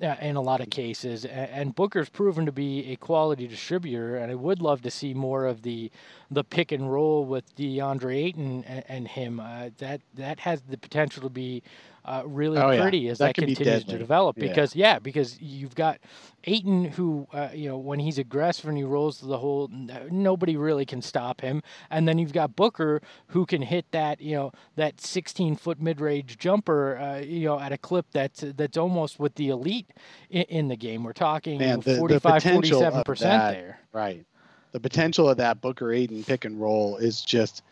[0.01, 1.25] uh, in a lot of cases.
[1.25, 5.15] A- And Booker's proven to be a quality distributor, and I would love to see
[5.15, 5.91] more of the
[6.31, 9.41] the pick and roll with DeAndre Ayton and, and him.
[9.41, 11.63] Uh, that that has the potential to be
[12.09, 12.81] uh, really Oh, yeah.
[12.81, 14.37] pretty as That that, be continues to develop.
[14.37, 15.99] Because yeah, because you've got
[16.45, 19.69] Ayton, who uh, you know when he's aggressive and he rolls to the hole,
[20.11, 21.63] nobody really can stop him.
[21.91, 26.01] And then you've got Booker, who can hit that you know that 16 foot mid
[26.01, 29.91] range jumper, uh, you know at a clip that's that's almost with the elite
[30.31, 31.05] in, in the game.
[31.05, 33.81] We're talking Man, the- the 45, potential of 47 percent there.
[33.93, 34.25] Right.
[34.73, 37.63] The potential of that Booker Ayton pick and roll is just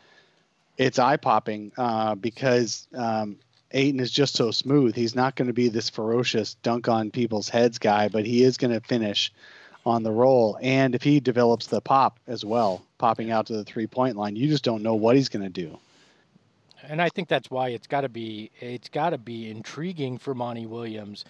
[0.79, 3.37] it's eye popping uh, because um,
[3.76, 4.96] Ayton is just so smooth.
[4.96, 8.56] He's not going to be this ferocious dunk on people's heads guy, but he is
[8.56, 9.32] going to finish
[9.84, 10.58] on the roll.
[10.62, 14.36] And if he develops the pop as well, popping out to the three point line,
[14.36, 15.78] you just don't know what he's going to do.
[16.88, 20.34] and I think that's why it's got to be it's got to be intriguing for
[20.34, 21.24] Monty Williams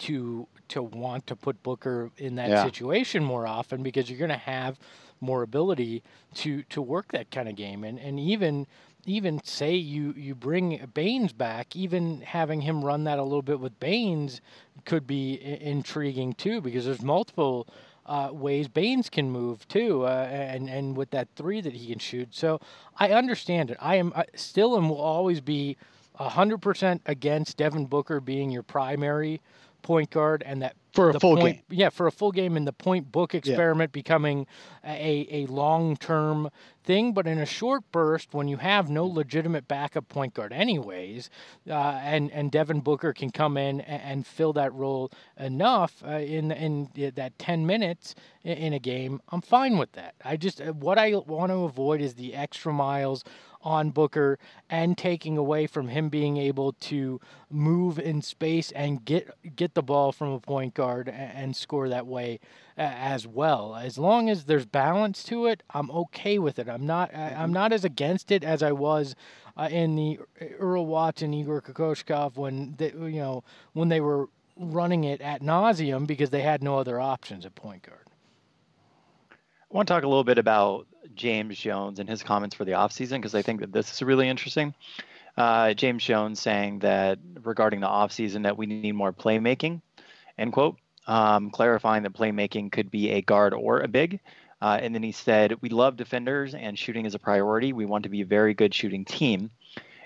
[0.00, 2.64] to to want to put Booker in that Yeah.
[2.64, 4.78] situation more often because you're going to have
[5.20, 6.02] more ability
[6.34, 8.66] to to work that kind of game and and even
[9.06, 13.60] even say you you bring Baynes back even having him run that a little bit
[13.60, 14.40] with Baynes
[14.84, 17.66] could be I- intriguing too because there's multiple
[18.06, 21.98] uh, ways Baynes can move too, uh, and and with that three that he can
[21.98, 22.28] shoot.
[22.34, 22.60] So
[22.96, 23.76] I understand it.
[23.80, 25.76] I am I still and will always be
[26.14, 29.40] hundred percent against Devin Booker being your primary
[29.82, 31.78] point guard, and that For a full point, game.
[31.78, 34.46] Yeah, for a full game, and the point book experiment becoming
[34.84, 36.50] a a long term
[36.82, 37.12] thing.
[37.12, 41.30] But in a short burst, when you have no legitimate backup point guard, anyways,
[41.68, 41.72] uh,
[42.02, 46.50] and and Devin Booker can come in and, and fill that role enough uh, in
[46.50, 50.14] in that ten minutes in a game, I'm fine with that.
[50.24, 53.24] I just uh, what I want to avoid is the extra miles
[53.62, 57.20] on Booker and taking away from him being able to
[57.50, 62.06] move in space and get get the ball from a point guard and score that
[62.06, 62.40] way
[62.76, 63.76] as well.
[63.76, 66.68] As long as there's balance to it, I'm okay with it.
[66.68, 69.14] I'm not I- I'm not as against it as I was
[69.56, 70.18] uh, in the
[70.58, 76.06] Earl Watson Igor Kokoskov when they, you know when they were running it at nauseum
[76.06, 78.06] because they had no other options at point guard.
[79.30, 82.72] I want to talk a little bit about James Jones and his comments for the
[82.72, 84.74] offseason because I think that this is really interesting.
[85.36, 89.80] Uh, James Jones saying that regarding the offseason that we need more playmaking,
[90.38, 94.20] end quote, um, clarifying that playmaking could be a guard or a big.
[94.62, 97.72] Uh, and then he said, We love defenders and shooting is a priority.
[97.72, 99.50] We want to be a very good shooting team.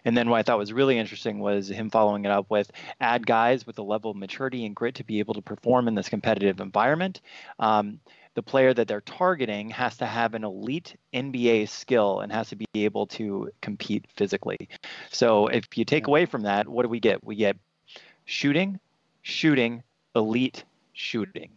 [0.05, 3.27] And then what I thought was really interesting was him following it up with add
[3.27, 6.09] guys with a level of maturity and grit to be able to perform in this
[6.09, 7.21] competitive environment.
[7.59, 8.01] Um,
[8.35, 12.57] the player that they're targeting has to have an elite NBA skill and has to
[12.57, 14.68] be able to compete physically.
[15.11, 17.25] So if you take away from that, what do we get?
[17.25, 17.57] We get
[18.25, 18.81] shooting,
[19.23, 19.83] shooting,
[20.14, 21.51] elite shooting.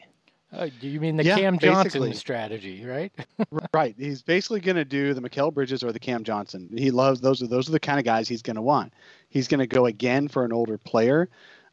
[0.53, 2.13] Uh, do you mean the Yeah, Cam Johnson basically.
[2.13, 3.11] strategy, right?
[3.73, 3.93] right.
[3.97, 6.69] He's basically going to do the Mikal Bridges or the Cam Johnson.
[6.75, 7.41] He loves those.
[7.43, 8.93] Are those are the kind of guys he's going to want.
[9.29, 11.27] He's going to go again for an older player.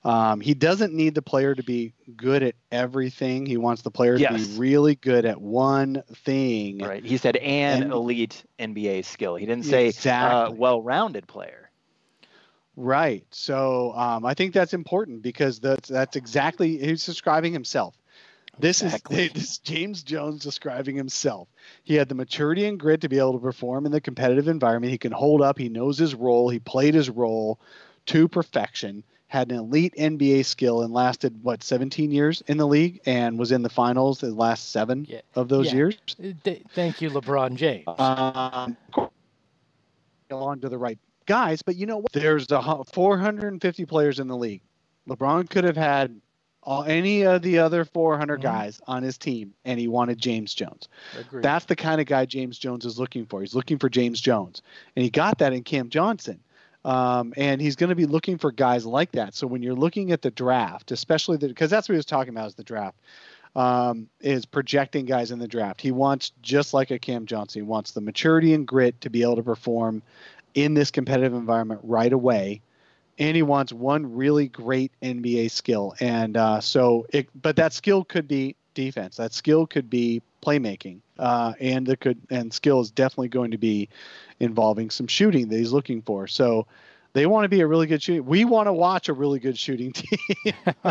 [0.04, 3.46] Um, he doesn't need the player to be good at everything.
[3.46, 6.78] He wants the player to be really good at one thing.
[6.78, 7.04] Right.
[7.04, 9.36] He said an And- elite NBA skill.
[9.36, 11.70] He didn't say uh, well-rounded player.
[12.76, 13.24] Right.
[13.30, 17.94] So um, I think that's important because that's that's exactly he's describing himself.
[18.58, 19.26] This Exactly.
[19.26, 21.48] is this is James Jones describing himself.
[21.84, 24.90] He had the maturity and grit to be able to perform in the competitive environment.
[24.90, 25.56] He can hold up.
[25.58, 26.48] He knows his role.
[26.48, 27.60] He played his role
[28.06, 29.04] to perfection.
[29.34, 33.50] Had an elite NBA skill and lasted what 17 years in the league and was
[33.50, 35.22] in the finals the last seven Yeah.
[35.34, 35.74] of those Yeah.
[35.74, 35.96] years.
[36.22, 37.82] Uh, th- Thank you, LeBron James.
[37.98, 38.76] Um,
[40.30, 42.12] along to the right guys, but you know what?
[42.12, 44.60] There's a 450 players in the league.
[45.08, 46.14] LeBron could have had
[46.62, 48.42] all, any of the other 400 Mhm.
[48.44, 50.88] guys on his team, and he wanted James Jones.
[51.18, 51.42] Agreed.
[51.42, 53.40] That's the kind of guy James Jones is looking for.
[53.40, 54.62] He's looking for James Jones,
[54.94, 56.38] and he got that in Cam Johnson.
[56.84, 59.34] Um, and he's going to be looking for guys like that.
[59.34, 62.48] So when you're looking at the draft, especially because that's what he was talking about
[62.48, 62.96] is the draft,
[63.56, 65.80] um, is projecting guys in the draft.
[65.80, 67.62] He wants just like a Cam Johnson.
[67.62, 70.02] He wants the maturity and grit to be able to perform
[70.54, 72.60] in this competitive environment right away.
[73.18, 75.94] And he wants one really great NBA skill.
[76.00, 79.16] And uh, so, it, but that skill could be defense.
[79.16, 81.00] That skill could be playmaking.
[81.18, 83.88] Uh, and it could, and skill is definitely going to be
[84.40, 86.26] involving some shooting that he's looking for.
[86.26, 86.66] So
[87.12, 88.26] they want to be a really good shooting.
[88.26, 90.18] We want to watch a really good shooting team.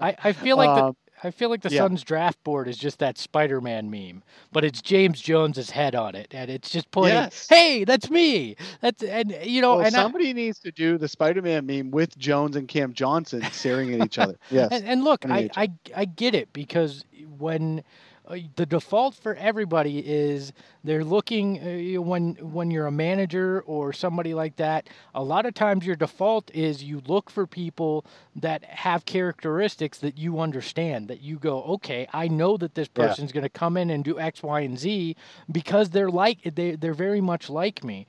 [0.00, 1.82] I, I feel like Um, the I feel like the yeah.
[1.82, 6.26] Suns draft board is just that Spider-Man meme, but it's James Jones's head on it,
[6.32, 7.46] and it's just pointing, Yes.
[7.48, 11.06] "Hey, that's me." That's and you know, well, and I, somebody needs to do the
[11.06, 14.36] Spider-Man meme with Jones and Cam Johnson staring at each other.
[14.50, 14.72] Yes.
[14.72, 15.48] And, and look, I.
[15.54, 17.04] I I get it because
[17.38, 17.82] when
[18.28, 20.52] uh, the default for everybody is
[20.84, 21.58] they're looking
[21.96, 24.88] uh, when when you're a manager or somebody like that.
[25.14, 28.04] A lot of times your default is you look for people
[28.36, 31.08] that have characteristics that you understand.
[31.08, 33.06] That you go, okay, I know that this Yeah.
[33.06, 35.16] person's going to come in and do X, Y, and Z
[35.50, 38.06] because they're like they they're very much like me.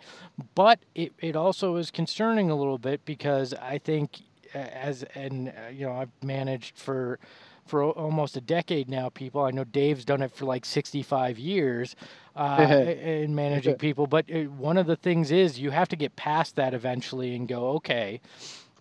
[0.56, 4.22] But it it also is concerning a little bit because I think
[4.54, 7.20] as and uh, you know I've managed for
[7.66, 11.40] for al- almost a decade now people I know Dave's done it for like 65
[11.40, 11.96] years
[12.36, 12.66] uh,
[13.04, 16.56] in managing people but uh, one of the things is you have to get past
[16.56, 18.22] that eventually and go okay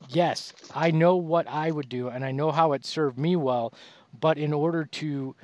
[0.09, 3.73] yes I know what I would do and I know how it served me well
[4.18, 5.35] but in order to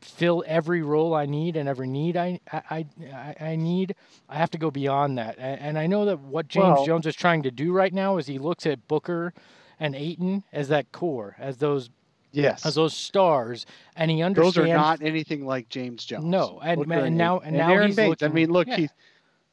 [0.00, 3.94] fill every role I need and every need I I, I, I need,
[4.30, 5.36] I have to go beyond that.
[5.38, 8.16] And, and I know that what James Well- Jones is trying to do right now
[8.16, 9.34] is he looks at Booker
[9.78, 11.90] and Ayton as that core, as those
[12.32, 12.64] Yes.
[12.66, 13.66] as those stars,
[13.96, 14.54] and he understands.
[14.56, 16.24] Those are not anything like James Jones.
[16.24, 18.22] No, and- Booker and now- and now Aaron he's Bates.
[18.22, 18.76] I mean, look, yeah.
[18.76, 18.88] he,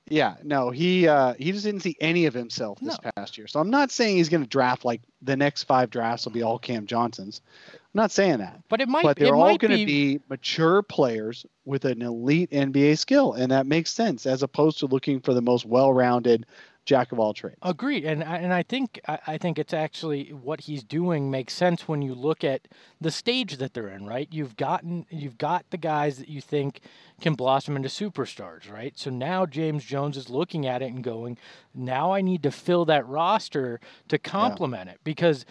[0.09, 3.11] yeah, no, he uh, he just didn't see any of himself this No.
[3.17, 3.45] past year.
[3.47, 6.43] So I'm not saying he's going to draft like the next five drafts will be
[6.43, 7.41] all Cam Johnsons.
[7.73, 9.03] I'm not saying that, but it might.
[9.03, 13.51] but they're all going be, to be mature players with an elite NBA skill, and
[13.51, 16.45] that makes sense as opposed to looking for the most well-rounded
[16.87, 17.57] jack of all trades.
[17.61, 21.87] Agreed, and I- and I think I think it's actually what he's doing makes sense
[21.87, 22.67] when you look at
[22.99, 24.05] the stage that they're in.
[24.07, 26.79] Right, you've gotten you've got the guys that you think
[27.21, 28.71] can blossom into superstars.
[28.71, 31.37] Right, so now James Jones is looking at it and going,
[31.75, 35.45] now I need to fill that roster to complement it because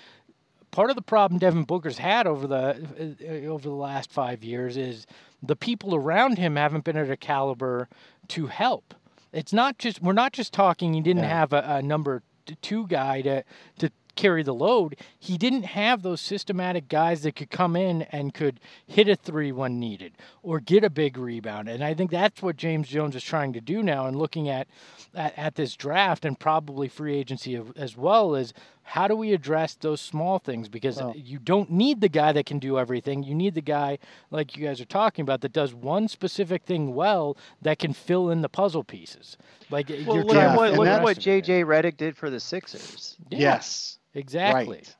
[0.70, 4.76] part of the problem Devin Booker's had over the uh, over the last five years
[4.76, 5.06] is
[5.42, 7.88] the people around him haven't been at a caliber
[8.28, 8.94] to help.
[9.36, 10.94] It's not just we're not just talking.
[10.94, 11.38] He didn't Yeah.
[11.40, 12.22] have a, a number
[12.62, 13.44] two guy to
[13.78, 14.96] to carry the load.
[15.18, 19.52] He didn't have those systematic guys that could come in and could hit a three
[19.52, 21.68] when needed or get a big rebound.
[21.68, 24.06] And I think that's what James Jones is trying to do now.
[24.06, 24.68] And looking at
[25.14, 28.54] at, at this draft and probably free agency as well is
[28.88, 32.46] how do we address those small things because Well- you don't need the guy that
[32.46, 33.98] can do everything you need the guy
[34.30, 38.30] like you guys are talking about that does one specific thing well that can fill
[38.30, 39.36] in the puzzle pieces
[39.70, 42.16] like Well, you're look Yeah, at trying what, to and look what JJ Redick did
[42.16, 43.16] for the Sixers.
[43.30, 43.98] Yeah, Yes.
[44.14, 44.96] exactly Right.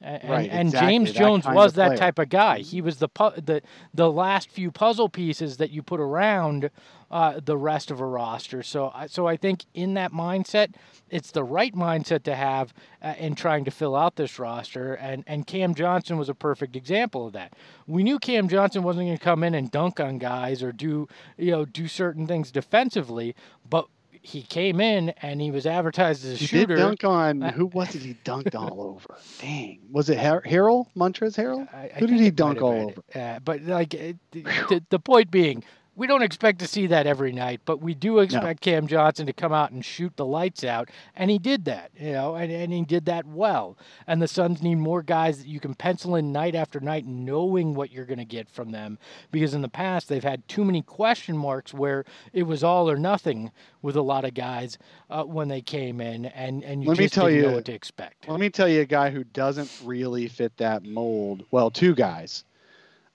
[0.00, 1.96] And, Right, and exactly, James that Jones was that player.
[1.96, 2.58] type of guy.
[2.58, 3.62] He was the pu- the
[3.94, 6.70] the last few puzzle pieces that you put around
[7.10, 8.62] uh, the rest of a roster.
[8.62, 10.74] So I so I think in that mindset,
[11.08, 14.92] it's the right mindset to have uh, in trying to fill out this roster.
[14.94, 17.54] And and Cam Johnson was a perfect example of that.
[17.86, 21.08] We knew Cam Johnson wasn't going to come in and dunk on guys or do
[21.38, 23.34] you know do certain things defensively,
[23.68, 23.86] but
[24.24, 26.74] he came in and he was advertised as a He shooter.
[26.76, 28.00] did dunk on who was it?
[28.02, 29.16] He dunked all over.
[29.38, 31.68] Dang, was it Har- Harrell Montrezl Harrell?
[31.74, 33.02] I, I Who did he dunk all over?
[33.14, 35.62] Uh, but like it- the, the point being,
[35.96, 39.32] we don't expect to see that every night, but we do expect Cam Johnson to
[39.32, 42.72] come out and shoot the lights out, and he did that, you know, and, and
[42.72, 43.78] he did that well.
[44.06, 47.74] And the Suns need more guys that you can pencil in night after night, knowing
[47.74, 48.98] what you're going to get from them,
[49.30, 52.96] because in the past they've had too many question marks where it was all or
[52.96, 53.50] nothing
[53.82, 54.78] with a lot of guys
[55.10, 57.54] uh, when they came in, and and you Let me just tell didn't know you-
[57.56, 58.28] what to expect.
[58.28, 61.44] Let me tell you a guy who doesn't really fit that mold.
[61.50, 62.44] Well, two guys.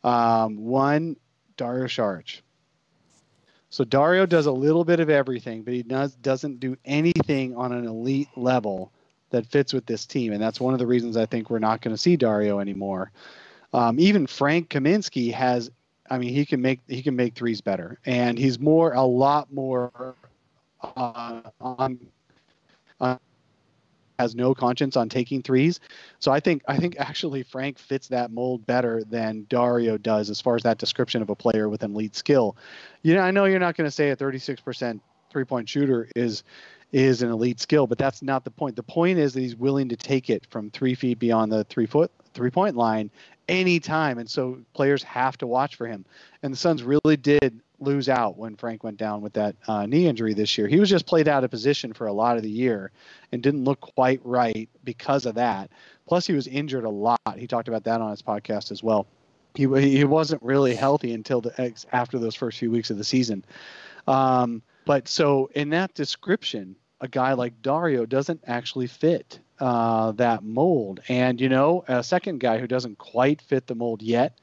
[0.03, 1.17] Um, one,
[1.57, 2.41] Dario Saric.
[3.69, 7.71] So Dario does a little bit of everything, but he does doesn't do anything on
[7.71, 8.91] an elite level
[9.29, 11.81] that fits with this team, and that's one of the reasons I think we're not
[11.81, 13.11] going to see Dario anymore.
[13.73, 15.69] Um, even Frank Kaminsky has,
[16.09, 19.53] I mean, he can make he can make threes better, and he's more a lot
[19.53, 20.15] more
[20.81, 21.99] uh, on
[22.99, 23.19] on
[24.19, 25.79] has no conscience on taking threes.
[26.19, 30.41] So I think I think actually Frank fits that mold better than Dario does as
[30.41, 32.57] far as that description of a player with an elite skill.
[33.01, 34.99] You know, I know you're not going to say a 36%
[35.31, 36.43] three-point shooter is
[36.91, 38.75] is an elite skill, but that's not the point.
[38.75, 41.85] The point is that he's willing to take it from three feet beyond the three
[41.85, 43.09] foot three point line
[43.47, 46.03] anytime, and so players have to watch for him.
[46.43, 50.07] And the Suns really did lose out when Frank went down with that uh, knee
[50.07, 50.67] injury this year.
[50.67, 52.91] He was just played out of position for a lot of the year
[53.31, 55.71] and didn't look quite right because of that.
[56.07, 57.19] Plus, he was injured a lot.
[57.37, 59.07] He talked about that on his podcast as well.
[59.55, 63.43] He he wasn't really healthy until the after those first few weeks of the season.
[64.07, 70.43] Um, but so in that description, a guy like Dario doesn't actually fit uh, that
[70.43, 71.01] mold.
[71.09, 74.37] And you know, a second guy who doesn't quite fit the mold yet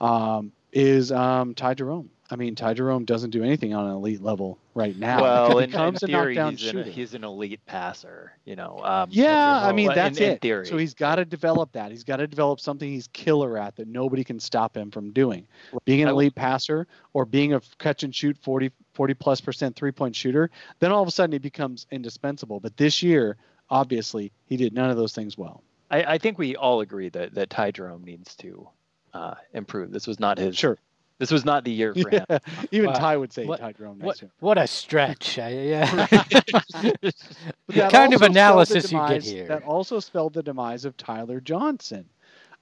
[0.00, 2.10] um, is um, Ty Jerome.
[2.32, 5.20] I mean, Ty Jerome doesn't do anything on an elite level right now.
[5.20, 8.32] well, in, in theory, he's, an, he's an elite passer.
[8.44, 8.80] You know.
[8.84, 10.40] Um, Yeah, I mean that's in it.
[10.40, 10.66] theory.
[10.66, 11.90] So he's got to develop that.
[11.90, 15.46] He's got to develop something he's killer at that nobody can stop him from doing.
[15.84, 19.92] Being an elite passer or being a catch and shoot 40 40 plus percent three
[19.92, 22.60] point shooter, then all of a sudden he becomes indispensable.
[22.60, 23.36] But this year,
[23.68, 25.62] obviously, he did none of those things well.
[25.90, 28.68] I, I think we all agree that that Ty Jerome needs to
[29.12, 29.90] uh, improve.
[29.90, 30.56] This was not his.
[30.56, 30.78] Sure.
[31.20, 32.24] This was not the year for him.
[32.28, 32.38] Yeah.
[32.72, 32.94] Even Wow.
[32.98, 34.30] Ty would say What- Ty Jerome What, next year.
[34.40, 35.38] what a stretch.
[35.38, 36.06] I, yeah.
[36.08, 36.10] But
[37.68, 39.46] that kind of also spelled analysis you get here.
[39.46, 42.06] That also spelled the demise of Tyler Johnson.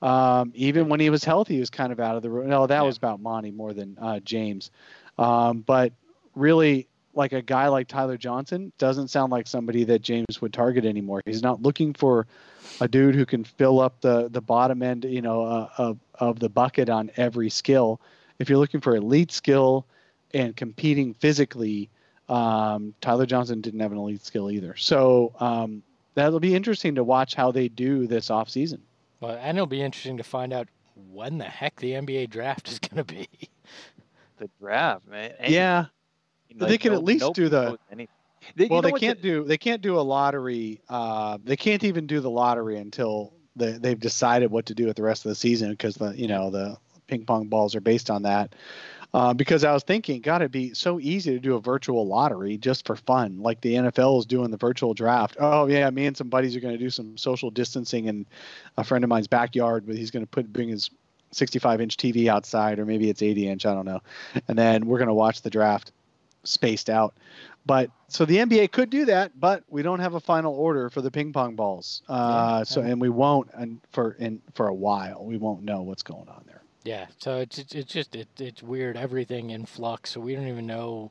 [0.02, 2.48] Um, even when he was healthy, he was kind of out of the room.
[2.48, 2.82] No, that Yeah.
[2.82, 4.70] was about Monty more than uh, James.
[5.18, 5.92] Um, but
[6.34, 10.84] really, like a guy like Tyler Johnson doesn't sound like somebody that James would target
[10.84, 11.22] anymore.
[11.24, 12.26] He's not looking for
[12.80, 16.38] a dude who can fill up the the bottom end, you know, uh, of of
[16.38, 18.00] the bucket on every skill.
[18.38, 19.86] If you're looking for elite skill
[20.34, 21.90] and competing physically,
[22.28, 24.76] um, Tyler Johnson didn't have an elite skill either.
[24.76, 25.82] So um,
[26.14, 28.82] that'll be interesting to watch how they do this off season.
[29.20, 30.68] Well, and it'll be interesting to find out
[31.12, 33.28] when the heck the NBA draft is going to be.
[34.38, 35.32] The draft, man.
[35.40, 35.86] And, yeah,
[36.56, 37.78] like, they can no, at least do the.
[38.54, 40.80] They, well, they can't the, do they can't do a lottery.
[40.88, 44.96] Uh, they can't even do the lottery until the, they've decided what to do with
[44.96, 46.76] the rest of the season because the you know the
[47.08, 48.54] ping pong balls are based on that.
[49.14, 52.58] Uh, because I was thinking, God, it'd be so easy to do a virtual lottery
[52.58, 55.38] just for fun, like the NFL is doing the virtual draft.
[55.40, 58.26] Oh yeah, me and some buddies are going to do some social distancing in
[58.76, 60.90] a friend of mine's backyard, but he's going to put bring his
[61.30, 64.00] 65 inch TV outside, or maybe it's 80 inch, I don't know,
[64.46, 65.90] and then we're going to watch the draft
[66.44, 67.14] spaced out.
[67.64, 71.02] But so the NBA could do that, but we don't have a final order for
[71.02, 72.02] the ping pong balls.
[72.08, 75.82] Uh, yeah, so and we won't, and for in for a while, we won't know
[75.82, 76.57] what's going on there.
[76.84, 78.96] Yeah, so it's it's, it's just it, it's weird.
[78.96, 81.10] Everything in flux, so we don't even know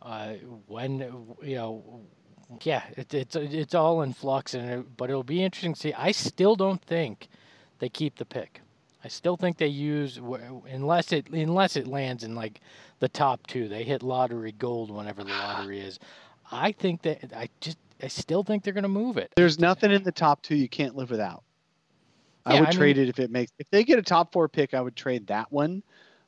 [0.00, 0.34] uh,
[0.66, 1.00] when
[1.42, 2.00] you know.
[2.62, 5.92] Yeah, it, it's it's all in flux, and it, but it'll be interesting to see.
[5.94, 7.28] I still don't think
[7.78, 8.60] they keep the pick.
[9.04, 10.18] I still think they use
[10.70, 12.60] unless it unless it lands in like
[13.00, 13.68] the top two.
[13.68, 15.98] They hit lottery gold whenever the lottery is.
[16.50, 19.32] I think that I just I still think they're going to move it.
[19.36, 21.42] There's nothing in the top two you can't live without.
[22.44, 23.52] I would I trade mean, it if it makes.
[23.58, 25.82] If they get a top four pick, I would trade that one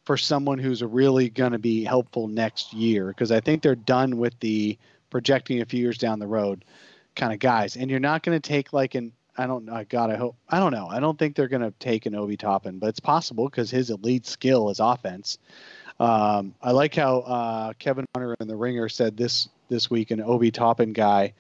[0.05, 4.19] for someone who's really going to be helpful next year because I think they're done
[4.19, 4.79] with the
[5.11, 6.65] projecting a few years down the road
[7.17, 7.77] kind of guys.
[7.77, 9.85] And you're not going to take like an I don't know.
[9.89, 10.87] God, I hope I don't know.
[10.87, 13.91] I don't think they're going to take an Obi Toppin, but it's possible because his
[13.91, 15.39] elite skill is offense.
[15.99, 20.21] Um, I like how uh, Kevin Hunter and the Ringer said this this week an
[20.21, 21.33] Obi Toppin guy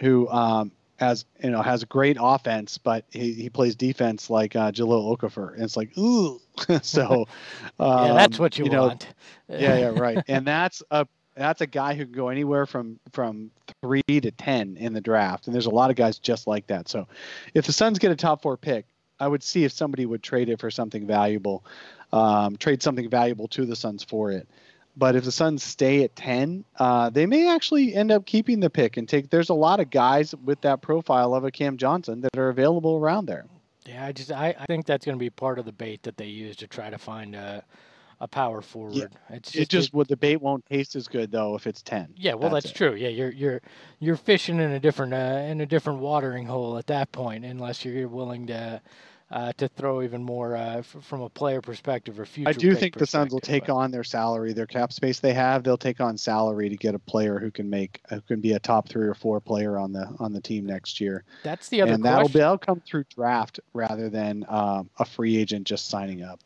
[0.00, 0.72] who um,
[1.02, 5.54] has you know has great offense, but he, he plays defense like uh, Jahlil Okafor,
[5.54, 6.40] and it's like ooh.
[6.82, 7.26] so
[7.80, 9.08] um, yeah, that's what you, you want.
[9.48, 10.22] Know, yeah, yeah, right.
[10.28, 13.50] And that's a that's a guy who can go anywhere from from
[13.82, 16.88] three to ten in the draft, and there's a lot of guys just like that.
[16.88, 17.08] So,
[17.54, 18.86] if the Suns get a top four pick,
[19.18, 21.64] I would see if somebody would trade it for something valuable,
[22.12, 24.48] um, trade something valuable to the Suns for it.
[24.96, 28.68] But if the Suns stay at ten, uh, they may actually end up keeping the
[28.68, 29.30] pick and take.
[29.30, 32.96] There's a lot of guys with that profile of a Cam Johnson that are available
[32.96, 33.46] around there.
[33.86, 36.16] Yeah, I just I, I think that's going to be part of the bait that
[36.16, 37.64] they use to try to find a
[38.20, 38.94] a power forward.
[38.94, 39.36] Yeah.
[39.36, 41.82] It's just, it just it, well, the bait won't taste as good though if it's
[41.82, 42.14] ten.
[42.16, 42.94] Yeah, well that's, that's true.
[42.94, 43.62] Yeah, you're you're
[43.98, 47.84] you're fishing in a different uh, in a different watering hole at that point, unless
[47.84, 48.80] you're willing to.
[49.32, 52.50] Uh, to throw even more uh, f- from a player perspective or future.
[52.50, 53.76] I do think the Suns will take but...
[53.76, 55.64] on their salary, their cap space they have.
[55.64, 58.58] They'll take on salary to get a player who can make who can be a
[58.58, 61.24] top three or four player on the on the team next year.
[61.44, 61.92] That's the other.
[61.92, 62.14] And question.
[62.14, 66.38] that'll be that'll come through draft rather than um, a free agent just signing up.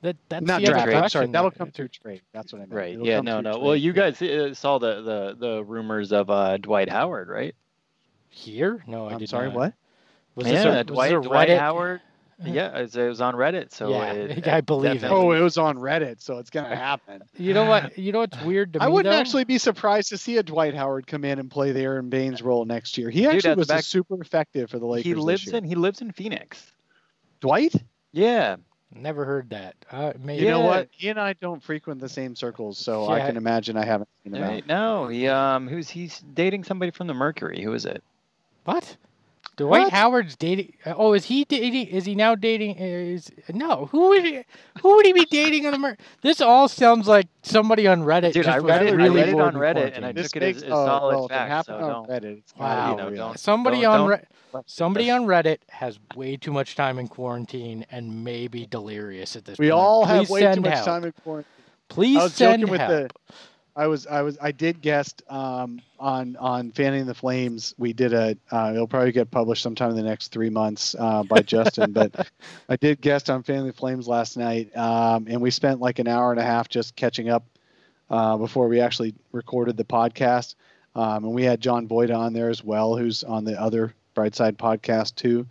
[0.00, 0.88] That that's not draft.
[0.88, 2.22] I'm sorry, that'll come through trade.
[2.32, 2.72] That's what I meant.
[2.72, 2.94] Right.
[2.94, 3.20] It'll yeah.
[3.20, 3.40] No.
[3.40, 3.52] No.
[3.52, 3.62] Trade.
[3.62, 7.54] Well, you guys uh, saw the the the rumors of uh, Dwight Howard, right?
[8.30, 8.82] Here?
[8.88, 9.46] No, I I'm did sorry.
[9.46, 9.56] Not.
[9.56, 9.74] What?
[10.34, 12.00] Was yeah, a, Dwight, Dwight Howard.
[12.44, 15.16] Yeah, it was on Reddit, so yeah, it, I believe definitely...
[15.16, 15.20] it.
[15.20, 17.22] Oh, it was on Reddit, so it's gonna happen.
[17.36, 17.96] You know what?
[18.02, 18.86] You know what's weird to I me.
[18.86, 19.18] I wouldn't though?
[19.18, 22.42] actually be surprised to see a Dwight Howard come in and play the Aaron Baynes
[22.42, 23.10] role next year.
[23.10, 23.84] He actually Dude, was back...
[23.84, 25.04] super effective for the Lakers.
[25.04, 26.72] He lives in he lives in Phoenix.
[27.40, 27.74] Dwight?
[28.12, 28.56] Yeah,
[28.94, 29.74] Never heard that.
[29.90, 30.44] Uh, maybe.
[30.44, 30.88] You know what?
[30.90, 33.14] He and I don't frequent the same circles, so yeah.
[33.14, 34.42] I can imagine I haven't seen him.
[34.42, 34.66] Out.
[34.66, 37.62] No, he um, who's he's dating somebody from the Mercury.
[37.62, 38.02] Who is it?
[38.64, 38.96] What?
[39.56, 39.92] Dwight what?
[39.92, 40.72] Howard's dating.
[40.86, 41.88] Uh, oh, is he dating?
[41.88, 42.76] Is he now dating?
[42.76, 43.86] Is no?
[43.92, 44.44] Who would he?
[44.80, 48.32] Who would he be dating on the Mer- This all sounds like somebody on Reddit.
[48.32, 48.94] Dude, I read it.
[48.94, 50.86] Really I read it on Reddit, and I this took it as, as oh, uh,
[50.86, 51.66] solid well, fact.
[51.66, 52.90] So on Reddit, it's wow.
[52.90, 54.64] You know, don't, somebody don't, on Reddit.
[54.66, 59.44] Somebody on Reddit has way too much time in quarantine and may be delirious at
[59.44, 59.68] this we point.
[59.68, 60.84] We all Please have way too much help.
[60.86, 61.52] time in quarantine.
[61.88, 62.90] Please I was send joking help.
[62.90, 63.34] with the
[63.74, 67.74] I was I was I did guest um, on on fanning the flames.
[67.78, 71.22] We did a uh, it'll probably get published sometime in the next three months uh,
[71.22, 71.92] by Justin.
[71.92, 72.28] but
[72.68, 76.08] I did guest on fanning the flames last night, um, and we spent like an
[76.08, 77.44] hour and a half just catching up
[78.10, 80.54] uh, before we actually recorded the podcast.
[80.94, 84.58] Um, and we had John Boyd on there as well, who's on the other Brightside
[84.58, 85.46] podcast too.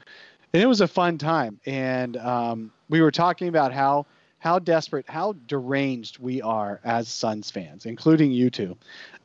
[0.54, 1.60] And it was a fun time.
[1.66, 4.06] And um, we were talking about how
[4.42, 8.76] how desperate, how deranged we are as Suns fans, including you two.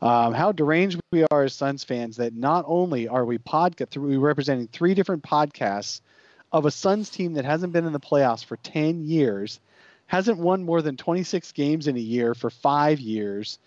[0.03, 4.19] Um, how deranged we are as Suns fans that not only are we podcast, we
[4.19, 6.03] representing three different podcasts
[6.53, 9.59] of a Suns team that hasn't been in the playoffs for 10 years,
[10.07, 13.59] hasn't won more than 26 games in a year for five years,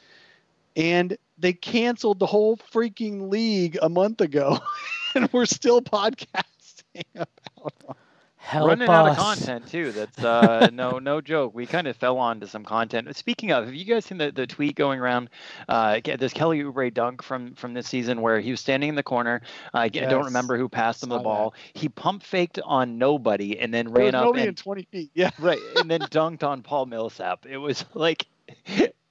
[0.76, 4.60] and they canceled the whole freaking league a month ago,
[5.16, 7.95] and we're still podcasting about them.
[8.42, 8.96] Help running us.
[8.96, 9.92] out of content too.
[9.92, 11.54] That's uh, no no joke.
[11.54, 13.14] We kind of fell onto some content.
[13.16, 15.30] Speaking of, have you guys seen the, the tweet going around?
[15.68, 19.04] Uh, this Kelly Oubre dunk from from this season where he was standing in the
[19.04, 19.42] corner.
[19.74, 21.24] Uh, I don't remember who passed him the Saw that.
[21.24, 21.54] ball.
[21.74, 24.84] He pump faked on nobody and then There was ran up nobody in and 20
[24.92, 25.12] feet.
[25.16, 25.32] Yeah.
[25.38, 27.46] right and then dunked on Paul Millsap.
[27.46, 28.26] It was like.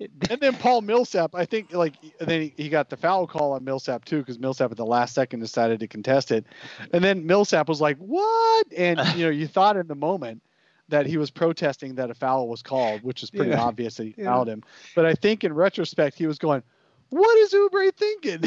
[0.01, 3.53] And then Paul Millsap, I think, like, and then he, he got the foul call
[3.53, 6.47] on Millsap too, because Millsap at the last second decided to contest it.
[6.93, 10.43] And then Millsap was like, "What?" And you know, you thought in the moment
[10.89, 13.61] that he was protesting that a foul was called, which is pretty Yeah.
[13.61, 14.26] obvious that he Yeah.
[14.26, 14.62] fouled him.
[14.95, 16.62] But I think in retrospect, he was going,
[17.11, 18.42] "What is Oubre thinking?"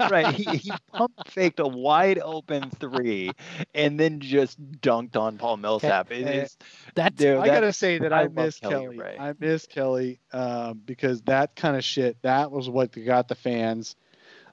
[0.10, 0.34] right.
[0.34, 3.30] He, he pump faked a wide open three
[3.74, 6.12] and then just dunked on Paul Millsap.
[6.12, 6.56] It eh, is
[6.94, 9.18] That's dude, I that- gotta say that I I, miss Kelly Kelly.
[9.18, 12.16] I miss Kelly um, because that kind of shit.
[12.22, 13.96] That was what got the fans.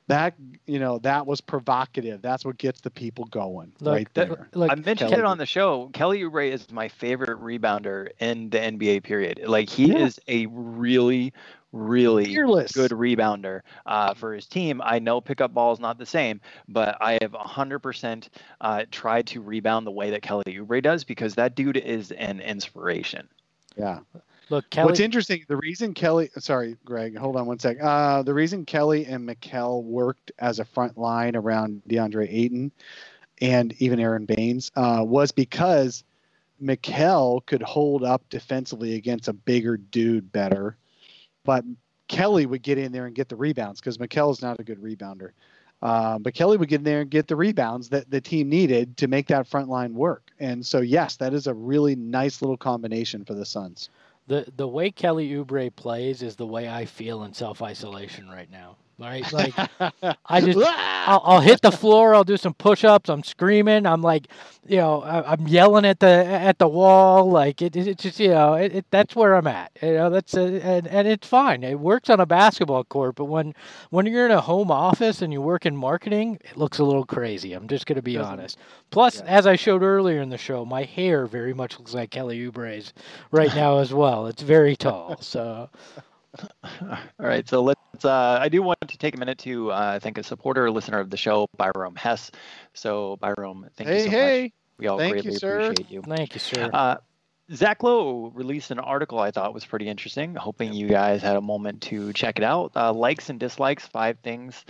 [0.08, 0.34] That
[0.68, 2.22] you know that was provocative.
[2.22, 4.70] That's what gets the people going Look, right that- there.
[4.70, 5.90] I mentioned Kelly it on the show.
[5.94, 9.04] Kelly Oubre is my favorite rebounder in the NBA.
[9.04, 9.44] Period.
[9.48, 10.00] Like he Yeah.
[10.00, 11.32] is a really,
[11.74, 12.72] really Fearless.
[12.72, 14.82] good rebounder uh, for his team.
[14.84, 18.30] I know pickup ball is not the same, but I have 100%
[18.62, 22.40] uh, tried to rebound the way that Kelly Oubre does because that dude is an
[22.40, 23.28] inspiration.
[23.76, 24.00] Yeah.
[24.50, 24.86] look, Kelly.
[24.86, 27.78] What's interesting, the reason Kelly, sorry, Greg, hold on one sec.
[27.82, 32.72] Uh, the reason Kelly and Mikal worked as a front line around DeAndre Ayton
[33.42, 36.04] and even Aaron Baynes uh, was because
[36.62, 40.78] Mikal could hold up defensively against a bigger dude better,
[41.44, 41.64] but
[42.08, 45.32] Kelly would get in there and get the rebounds because is not a good rebounder.
[45.82, 48.96] Um, but Kelly would get in there and get the rebounds that the team needed
[48.98, 50.32] to make that front line work.
[50.40, 53.90] And so, yes, that is a really nice little combination for the Suns.
[54.28, 58.50] the the way Kelly Oubre plays is the way I feel in self isolation right
[58.50, 58.78] now.
[59.04, 59.54] Right, like
[60.26, 62.16] I just I'll, I'll hit the floor.
[62.16, 63.10] I'll do some push-ups.
[63.10, 63.86] I'm screaming.
[63.86, 64.28] I'm like,
[64.66, 67.30] you know, I, I'm yelling at the at the wall.
[67.30, 69.72] Like it, it- it's just you know, it, it, that's where I'm at.
[69.82, 71.64] You know, that's uh and and it's fine.
[71.64, 73.54] It works on a basketball court, but when
[73.90, 77.06] when you're in a home office and you work in marketing, it looks a little
[77.06, 77.52] crazy.
[77.54, 78.58] I'm just gonna be Doesn't- honest.
[78.90, 79.26] Plus, yeah.
[79.26, 82.94] as I showed earlier in the show, my hair very much looks like Kelly Oubre's
[83.32, 84.28] right now as well.
[84.28, 85.18] It's very tall.
[85.20, 85.70] So
[86.64, 87.80] All right, so let's.
[88.04, 91.10] Uh, I do want to take a minute to uh, thank a supporter, listener of
[91.10, 92.32] the show, Byrom Hess.
[92.74, 94.42] So, Byrom, thank you hey, so hey.
[94.44, 94.52] much.
[94.80, 95.60] We all Thank greatly sir.
[95.60, 96.02] appreciate you.
[96.02, 96.70] thank you, sir.
[96.74, 96.98] Uh,
[97.54, 100.34] Zach Lowe released an article I thought was pretty interesting.
[100.36, 102.72] Hoping you guys had a moment to check it out.
[102.76, 104.66] Uh, likes and dislikes, five things,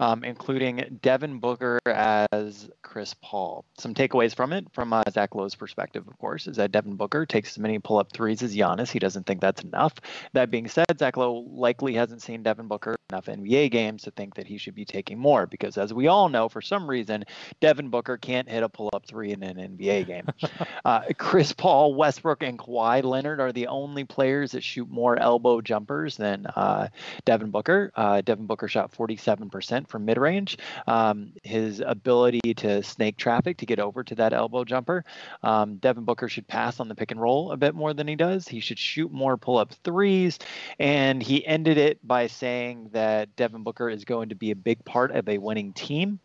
[0.00, 3.64] um, including Devin Booker as Chris Paul.
[3.78, 7.24] Some takeaways from it, from uh, Zach Lowe's perspective, of course, is that Devin Booker
[7.24, 8.90] takes as many pull up threes as Giannis.
[8.90, 9.94] He doesn't think that's enough.
[10.32, 14.34] That being said, Zach Lowe likely hasn't seen Devin Booker enough NBA games to think
[14.34, 17.24] that he should be taking more because, as we all know, for some reason,
[17.60, 20.26] Devin Booker can't hit a pull up three in an NBA game.
[20.84, 21.94] Uh, Chris Paul,
[22.24, 26.88] Westbrook, and Kawhi Leonard are the only players that shoot more elbow jumpers than uh,
[27.26, 27.92] Devin Booker.
[27.94, 30.56] Uh, Devin Booker shot 47% from mid range.
[30.86, 35.04] Um, his ability to snake traffic to get over to that elbow jumper.
[35.42, 38.16] Um, Devin Booker should pass on the pick and roll a bit more than he
[38.16, 38.48] does.
[38.48, 40.38] He should shoot more pull up threes.
[40.78, 44.82] And he ended it by saying that Devin Booker is going to be a big
[44.86, 46.20] part of a winning team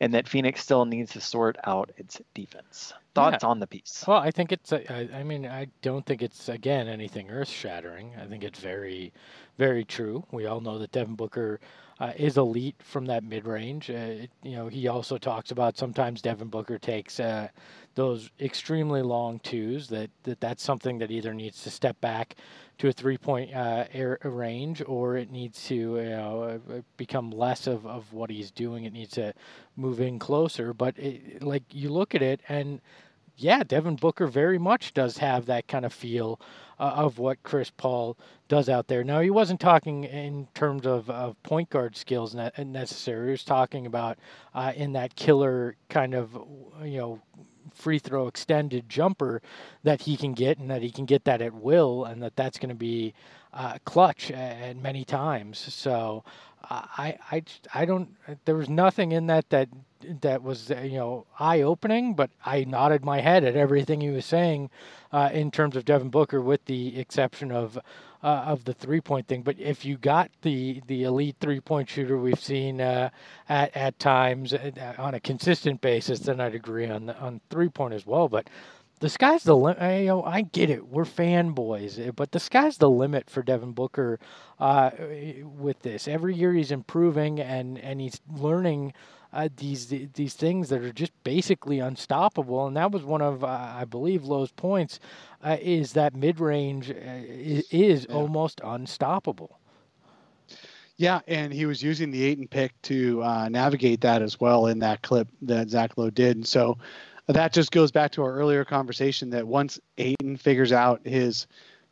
[0.00, 2.92] and that Phoenix still needs to sort out its defense.
[3.14, 4.04] Thoughts on the piece?
[4.08, 4.72] Well, I think it's.
[4.72, 8.14] I, I mean, I don't think it's again anything earth-shattering.
[8.20, 9.12] I think it's very,
[9.56, 10.24] very true.
[10.32, 11.60] We all know that Devin Booker
[12.04, 13.88] uh, is elite from that mid-range.
[13.88, 17.48] Uh, you know, he also talks about sometimes Devin Booker takes uh,
[17.94, 19.88] those extremely long twos.
[19.88, 22.36] That, that that's something that either needs to step back
[22.76, 27.66] to a three-point uh, air, range, or it needs to you know uh, become less
[27.66, 28.84] of, of what he's doing.
[28.84, 29.32] It needs to
[29.76, 30.74] move in closer.
[30.74, 32.82] But it, like you look at it and
[33.36, 36.40] yeah, Devin Booker very much does have that kind of feel
[36.78, 38.16] uh, of what Chris Paul
[38.48, 39.04] does out there.
[39.04, 43.26] Now, he wasn't talking in terms of, of point guard skills ne- necessary.
[43.28, 44.18] He was talking about
[44.54, 46.32] uh, in that killer kind of,
[46.84, 47.20] you know,
[47.74, 49.42] free throw extended jumper
[49.82, 52.58] that he can get and that he can get that at will and that that's
[52.58, 53.14] going to be
[53.54, 55.58] uh, clutch at many times.
[55.58, 56.24] So
[56.68, 57.42] uh, I, I,
[57.72, 59.68] I don't, there was nothing in that that
[60.20, 64.10] that was uh, you know eye opening, but I nodded my head at everything he
[64.10, 64.70] was saying
[65.12, 67.78] uh, in terms of Devin Booker, with the exception of
[68.22, 69.42] uh, of the three point thing.
[69.42, 73.10] But if you got the the elite three point shooter we've seen uh,
[73.48, 77.68] at at times uh, on a consistent basis, then I'd agree on the, on three
[77.68, 78.28] point as well.
[78.28, 78.48] But
[79.04, 80.00] the sky's the limit.
[80.00, 80.88] You know, I get it.
[80.88, 84.18] We're fanboys, eh, but the sky's the limit for Devin Booker
[84.58, 84.90] uh,
[85.42, 86.08] with this.
[86.08, 88.94] Every year he's improving and and he's learning
[89.32, 92.66] uh, these these things that are just basically unstoppable.
[92.66, 95.00] And that was one of, uh, I believe, Lowe's points,
[95.42, 98.14] uh, is that mid range uh, is, is Yeah.
[98.14, 99.60] almost unstoppable.
[100.96, 104.66] Yeah, and he was using the eight and pick to uh, navigate that as well
[104.66, 106.36] in that clip that Zach Lowe did.
[106.36, 106.78] And so
[107.26, 111.46] that just goes back to our earlier conversation that once Ayton figures out his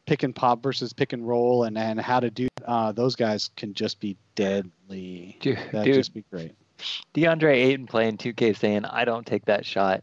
[0.06, 3.50] pick and pop versus pick and roll and, and how to do uh, those guys
[3.56, 5.36] can just be deadly.
[5.40, 6.52] Dude, That'd just be great.
[7.14, 10.02] DeAndre Ayton playing 2K saying, "I don't take that shot,"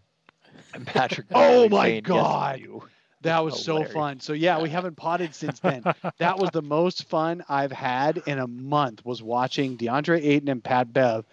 [0.74, 1.28] and Patrick.
[1.34, 2.60] Oh my saying, "Yes, God.
[2.60, 2.84] do."
[3.22, 4.22] That was so fun.
[4.22, 5.84] So yeah, we haven't potted since then.
[6.20, 10.64] that was the most fun I've had in a month was watching DeAndre Ayton and
[10.64, 11.26] Pat Bev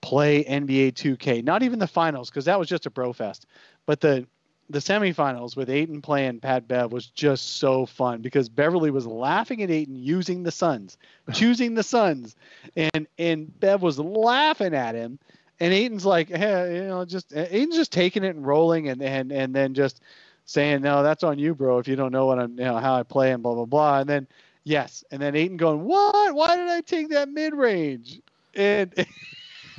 [0.00, 1.42] play NBA 2K.
[1.44, 3.46] Not even the finals because that was just a bro fest,
[3.86, 4.26] but the
[4.68, 9.62] the semifinals with Ayton playing Pat Bev was just so fun because Beverley was laughing
[9.62, 10.98] at Ayton using the Suns,
[11.32, 12.34] choosing the Suns,
[12.76, 15.18] and and Bev was laughing at him,
[15.60, 19.30] and Ayton's like, hey, you know, just Ayton's just taking it and rolling, and and
[19.30, 20.00] and then just
[20.46, 22.94] saying, no, that's on you, bro, if you don't know what I'm, you know, how
[22.94, 24.26] I play and blah blah blah, and then
[24.64, 26.34] yes, and then Ayton going, what?
[26.34, 28.20] Why did I take that mid range?
[28.54, 28.92] And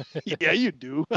[0.25, 1.05] yeah, you do.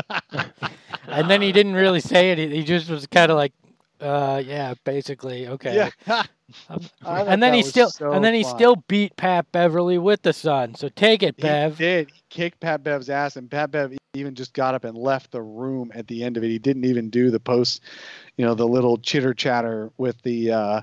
[1.08, 2.38] And then he didn't really say it.
[2.52, 3.52] He just was kind of like,
[4.00, 5.90] uh, yeah, basically, okay.
[6.06, 6.22] Yeah.
[6.68, 8.56] Um, and then he still so and then he fun.
[8.56, 10.74] still beat Pat Beverley with the Sun.
[10.74, 11.78] So take it, Bev.
[11.78, 12.10] He did.
[12.10, 15.42] He kicked Pat Bev's ass, and Pat Bev even just got up and left the
[15.42, 16.48] room at the end of it.
[16.48, 17.82] He didn't even do the post,
[18.36, 20.82] you know, the little chitter chatter with the uh,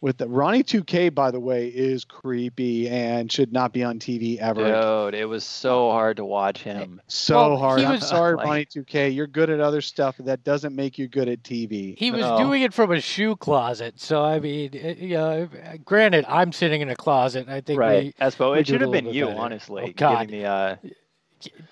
[0.00, 1.14] with the Ronnie 2K.
[1.14, 4.64] By the way, is creepy and should not be on TV ever.
[5.10, 7.00] Dude, it was so hard to watch him.
[7.10, 7.80] So Well, hard.
[7.80, 9.14] he I'm was- sorry, Like- Ronnie 2K.
[9.14, 11.98] You're good at other stuff, but that doesn't make you good at TV.
[11.98, 12.38] He was No.
[12.38, 14.00] doing it from a shoe closet.
[14.00, 15.48] So I mean, it- you know,
[15.84, 17.46] granted, I'm sitting in a closet.
[17.46, 18.52] And I think Right, Espo.
[18.52, 19.38] we It should have been you, better.
[19.38, 19.82] honestly.
[19.88, 20.28] Oh, God.
[20.28, 20.76] Giving the uh,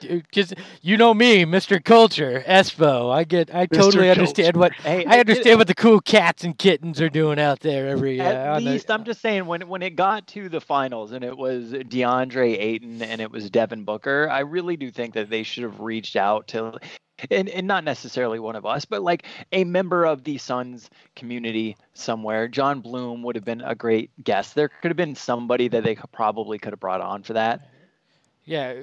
[0.00, 1.82] because you know me, Mr.
[1.82, 3.12] Culture, Espo.
[3.12, 6.56] I get, I totally understand what hey, I it- understand what the cool cats and
[6.56, 8.20] kittens are doing out there every.
[8.20, 11.24] Uh, At the- least I'm just saying when when it got to the finals and
[11.24, 15.42] it was DeAndre Ayton and it was Devin Booker, I really do think that they
[15.42, 16.78] should have reached out to
[17.30, 21.76] and, and not necessarily one of us, but like a member of the Suns community
[21.94, 22.48] somewhere.
[22.48, 24.54] John Bloom would have been a great guest.
[24.54, 27.68] There could have been somebody that they could, probably could have brought on for that.
[28.48, 28.74] Yeah.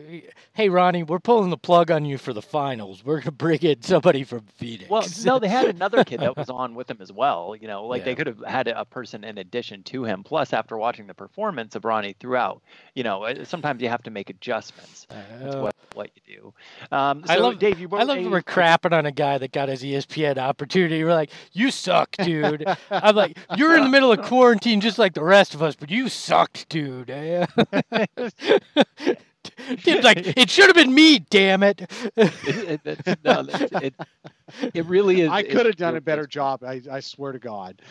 [0.54, 3.04] Hey, Ronnie, we're pulling the plug on you for the finals.
[3.04, 4.90] We're gonna bring in somebody from Phoenix.
[4.92, 7.56] Well, no, they had another kid that was on with him as well.
[7.60, 8.06] You know, like Yeah.
[8.06, 10.24] they could have had a person in addition to him.
[10.24, 12.62] Plus, after watching the performance of Ronnie throughout,
[12.94, 15.08] you know, uh, sometimes you have to make adjustments.
[15.10, 16.36] That's Uh, what, what you
[16.92, 16.96] do.
[16.96, 17.80] Um, so, I love- Dave.
[17.80, 21.04] You I love that we're crapping on a guy that got his ESPN opportunity.
[21.04, 22.64] We're like, you suck, dude.
[22.92, 25.90] I'm like, you're in the middle of quarantine just like the rest of us, but
[25.90, 27.10] you sucked, dude.
[29.84, 31.90] Tim's like, it should have been me, damn it.
[32.16, 33.94] It, it, no, it,
[34.74, 35.30] it really is.
[35.30, 36.64] I could have done a better job.
[36.64, 37.82] I, I swear to God.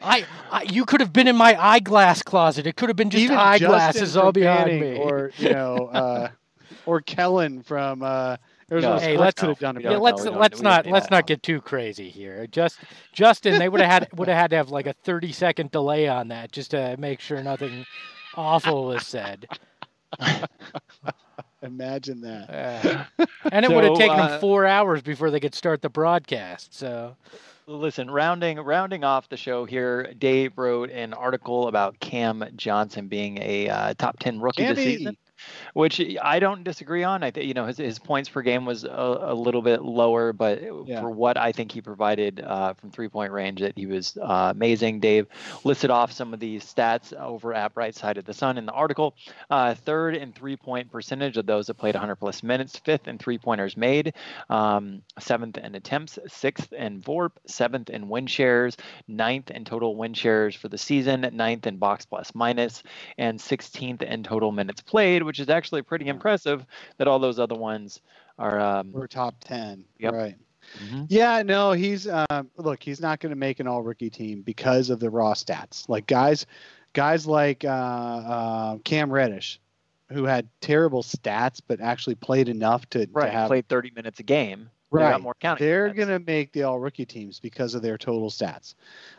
[0.00, 2.66] I, I, you could have been in my eyeglass closet.
[2.66, 4.96] It could have been just Even eyeglasses Justin all behind me.
[4.98, 6.28] or you know, uh,
[6.86, 8.36] or Kellen from uh,
[8.70, 11.06] Arizona No, hey, let's could have done a yeah, better let's know, let's don't let's
[11.06, 11.10] that.
[11.10, 12.46] not get too crazy here.
[12.46, 12.78] Just
[13.12, 16.08] Justin, they would have had would have had to have like a thirty second delay
[16.08, 17.86] on that just to make sure nothing
[18.38, 19.46] awful was said.
[21.62, 22.48] Imagine that.
[23.18, 25.88] Uh, and it would have taken uh, them four hours before they could start the
[25.88, 26.72] broadcast.
[26.72, 27.16] So
[27.68, 33.36] Listen, rounding rounding off the show here, Dave wrote an article about Cam Johnson being
[33.42, 34.84] a uh, top ten rookie this Cammy.
[34.84, 35.16] season,
[35.74, 37.22] which I don't disagree on.
[37.22, 40.32] I think you know his, his points per game was a, a little bit lower,
[40.32, 41.00] but Yeah.
[41.00, 44.52] for what I think he provided uh, from three point range, that he was uh,
[44.54, 45.00] amazing.
[45.00, 45.26] Dave
[45.64, 48.72] listed off some of the stats over at Bright Side of the Sun in the
[48.72, 49.14] article.
[49.50, 52.78] Uh, third in three point percentage of those that played 100 plus minutes.
[52.78, 54.14] Fifth in three pointers made.
[54.50, 56.18] Um, seventh in attempts.
[56.26, 57.32] Sixth in VORP.
[57.46, 58.76] Seventh in win shares.
[59.06, 61.28] Ninth in total win shares for the season.
[61.32, 62.82] Ninth in box plus minus.
[63.18, 66.64] And 16th in total minutes played, which is actually pretty impressive
[66.96, 68.00] that all those other ones
[68.38, 68.58] are.
[68.58, 69.84] Um, We're top ten.
[69.98, 70.12] Yep.
[70.14, 70.36] Right.
[70.84, 71.06] mhm.
[71.10, 74.88] Yeah, no, he's um, look, he's not going to make an all rookie team because
[74.90, 75.88] of the raw stats.
[75.88, 76.46] Like guys,
[76.94, 79.60] guys like uh, uh, Cam Reddish,
[80.10, 83.26] who had terrible stats but actually played enough to, Right.
[83.26, 84.70] to have Played 30 minutes a game.
[84.90, 85.10] They right.
[85.12, 85.66] got more counting.
[85.66, 88.74] They're going to make the all rookie teams because of their total stats.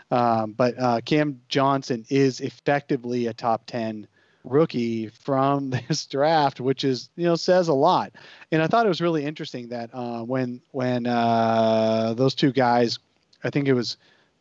[0.09, 4.07] Um, but uh, Cam Johnson is effectively a top 10
[4.43, 8.13] rookie from this draft, which is, you know, says a lot.
[8.51, 12.99] And I thought it was really interesting that uh, when, when uh, those two guys,
[13.43, 13.97] I think it was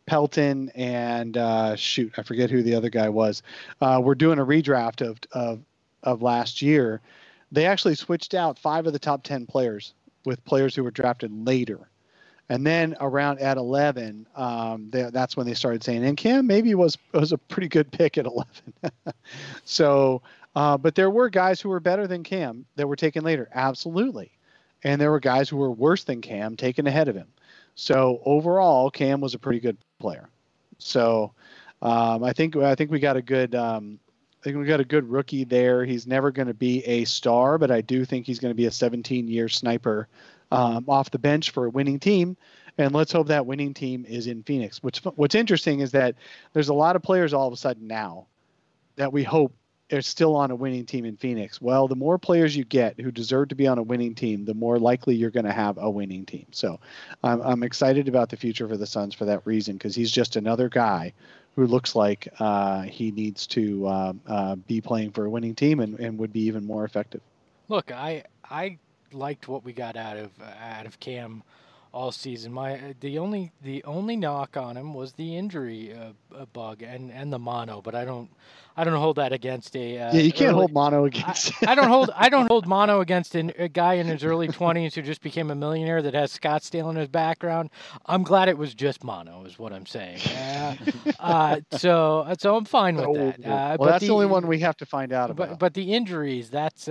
[0.07, 3.42] Pelton and uh, shoot, I forget who the other guy was,
[3.80, 5.61] uh, were doing a redraft of, of,
[6.03, 7.01] of last year.
[7.53, 9.94] they actually switched out five of the top 10 players
[10.24, 11.88] with players who were drafted later.
[12.51, 16.74] And then around at 11, um, they, that's when they started saying, and Cam maybe
[16.74, 18.26] was was a pretty good pick at
[18.82, 18.92] 11.
[19.64, 20.22] so,
[20.57, 24.30] uh, but there were guys who were better than Cam that were taken later, absolutely,
[24.82, 27.28] and there were guys who were worse than Cam taken ahead of him.
[27.74, 30.28] So overall, Cam was a pretty good player.
[30.78, 31.32] So
[31.82, 33.99] um, I think I think we got a good um,
[34.40, 35.84] I think we got a good rookie there.
[35.84, 38.66] He's never going to be a star, but I do think he's going to be
[38.66, 40.09] a 17 year sniper
[40.51, 42.36] um, off the bench for a winning team.
[42.76, 44.82] And let's hope that winning team is in Phoenix.
[44.82, 46.14] Which what's interesting is that
[46.53, 48.26] there's a lot of players all of a sudden now
[48.96, 49.53] that we hope
[49.92, 51.61] are still on a winning team in Phoenix.
[51.61, 54.55] Well, the more players you get who deserve to be on a winning team, the
[54.55, 56.46] more likely you're going to have a winning team.
[56.51, 56.78] So
[57.22, 60.36] I'm, I'm excited about the future for the Suns for that reason because he's just
[60.36, 61.14] another guy
[61.57, 65.80] who looks like uh, he needs to uh, uh, be playing for a winning team
[65.80, 67.22] and, and would be even more effective.
[67.68, 68.78] Look, I I
[69.12, 70.30] liked what we got out of
[70.61, 71.42] out of Cam
[71.92, 72.52] all season.
[72.52, 77.32] My the only the only knock on him was the injury uh, bug and and
[77.32, 78.30] the mono, but I don't
[78.76, 79.98] I don't hold that against a.
[79.98, 81.52] Uh, yeah, you can't early, hold mono against.
[81.66, 84.48] I, I, don't hold I don't hold mono against an, a guy in his early
[84.48, 87.70] twenties who just became a millionaire that has Scottsdale in his background.
[88.06, 90.20] I'm glad it was just mono, is what I'm saying.
[91.18, 93.46] Uh, uh, so so I'm fine with that.
[93.46, 95.48] Uh, well, that's the, the, only one we have to find out about.
[95.48, 96.88] But but the injuries, that's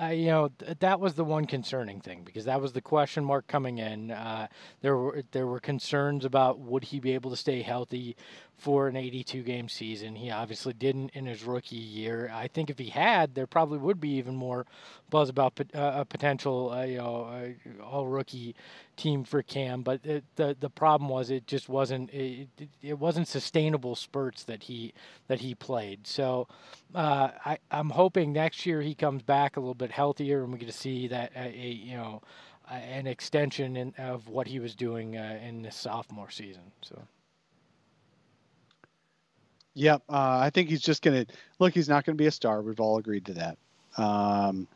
[0.00, 3.24] uh, you know th- that was the one concerning thing because that was the question
[3.24, 4.10] mark coming in.
[4.10, 4.46] Uh,
[4.82, 8.16] there were there were concerns about would he be able to stay healthy
[8.56, 10.16] for an 82 game season.
[10.16, 12.30] He obviously didn't in his rookie year.
[12.32, 14.66] I think if he had, there probably would be even more
[15.10, 18.54] buzz about uh, a potential uh, you know uh, all rookie
[18.96, 19.82] team for Cam.
[19.82, 22.48] But it, the the problem was it just wasn't it,
[22.82, 24.94] it wasn't sustainable spurts that he
[25.28, 26.06] that he played.
[26.06, 26.48] So
[26.94, 30.58] uh, I I'm hoping next year he comes back a little bit healthier and we
[30.58, 32.22] get to see that uh, a, you know
[32.68, 36.72] an extension in, of what he was doing uh, in the sophomore season.
[36.82, 37.06] So.
[39.76, 41.74] Yep, uh, I think he's just going to look.
[41.74, 42.62] He's not going to be a star.
[42.62, 43.58] We've all agreed to that.
[43.98, 44.66] Um,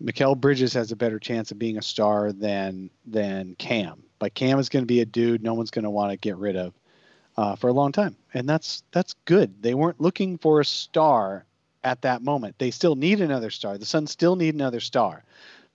[0.00, 4.60] Mikal Bridges has a better chance of being a star than than Cam, but Cam
[4.60, 6.72] is going to be a dude no one's going to want to get rid of
[7.36, 9.60] uh, for a long time, and that's that's good.
[9.60, 11.44] They weren't looking for a star
[11.82, 12.54] at that moment.
[12.58, 13.76] They still need another star.
[13.76, 15.24] The Suns still need another star,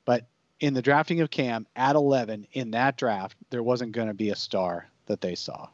[0.06, 0.26] but
[0.62, 4.30] in the drafting of Cam at 11 in that draft, there wasn't going to be
[4.30, 5.68] a star that they saw.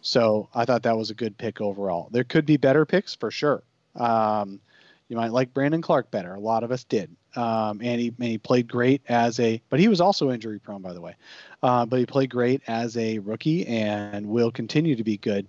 [0.00, 2.08] So I thought that was a good pick overall.
[2.10, 3.62] There could be better picks for sure.
[3.96, 4.60] Um,
[5.08, 6.34] you might like Brandon Clarke better.
[6.34, 7.10] A lot of us did.
[7.36, 10.82] Um, and, he, and he played great as a, but he was also injury prone,
[10.82, 11.14] by the way.
[11.62, 15.46] Uh, but he played great as a rookie and will continue to be good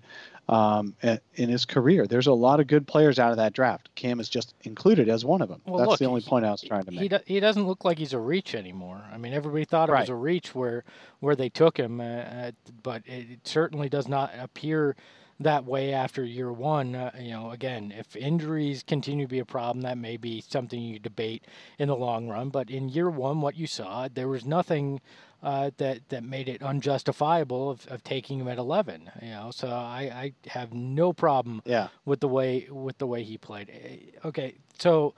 [0.49, 2.07] um, in his career.
[2.07, 3.89] There's a lot of good players out of that draft.
[3.95, 5.61] Cam is just included as one of them.
[5.65, 7.01] Well, That's look, the only point I was trying to make.
[7.01, 9.01] He, do, he doesn't look like he's a reach anymore.
[9.11, 10.01] I mean, everybody thought it right.
[10.01, 10.83] was a reach where
[11.19, 12.51] where they took him, uh, uh,
[12.83, 14.95] but it certainly does not appear
[15.39, 16.95] that way after year one.
[16.95, 20.81] Uh, you know, again, if injuries continue to be a problem, that may be something
[20.81, 21.45] you debate
[21.79, 22.49] in the long run.
[22.49, 25.01] But in year one, what you saw, there was nothing
[25.43, 29.51] uh, that that made it unjustifiable of, of taking him at 11 you know?
[29.51, 31.87] So I, I have no problem yeah.
[32.05, 33.69] with the way with the way he played.
[33.69, 35.13] Eh, okay so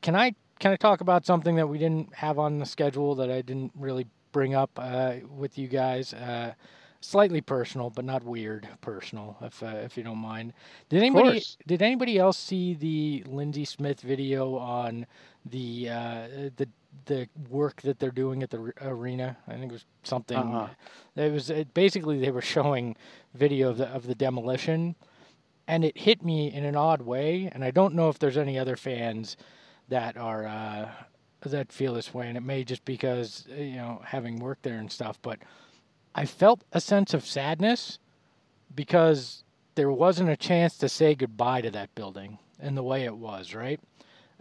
[0.00, 3.30] can I can I talk about something that we didn't have on the schedule that
[3.30, 6.14] I didn't really bring up uh, with you guys?
[6.14, 6.54] Uh,
[7.00, 10.52] slightly personal but not weird personal if uh, if you don't mind.
[10.88, 15.06] Did anybody did anybody else see the Lindsey Smith video on
[15.44, 16.68] the uh, the
[17.06, 19.36] the work that they're doing at the arena.
[19.48, 20.36] I think it was something.
[20.36, 20.68] Uh-huh.
[21.16, 22.96] It was it, basically they were showing
[23.34, 24.94] video of the of the demolition,
[25.66, 27.50] and it hit me in an odd way.
[27.52, 29.36] And I don't know if there's any other fans
[29.88, 30.90] that are uh,
[31.42, 34.78] that feel this way, and it may just because uh, you know having worked there
[34.78, 35.18] and stuff.
[35.22, 35.38] But
[36.14, 37.98] I felt a sense of sadness
[38.74, 43.16] because there wasn't a chance to say goodbye to that building in the way it
[43.16, 43.80] was, right?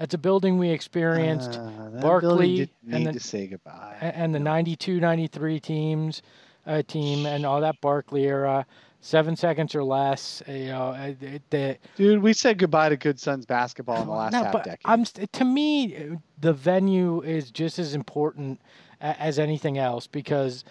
[0.01, 1.59] That's a building we experienced.
[1.59, 3.97] Uh, Barkley and the, to say goodbye.
[4.01, 6.23] And the 92, 93 teams,
[6.65, 8.65] uh, team, and all that Barkley era.
[9.01, 10.41] Seven seconds or less.
[10.47, 11.13] You know, uh,
[11.51, 14.79] the, dude, we said goodbye to good Suns basketball in the last no, half decade.
[14.85, 18.59] I'm to me, the venue is just as important
[19.01, 20.63] as anything else because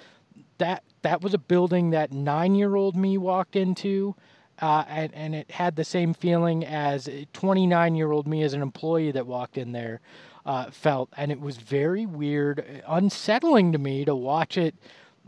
[0.58, 4.16] that that was a building that nine year old me walked into
[4.60, 8.62] uh, and, and it had the same feeling as 29 year old me as an
[8.62, 10.00] employee that walked in there
[10.44, 11.08] uh, felt.
[11.16, 14.74] And it was very weird, unsettling to me to watch it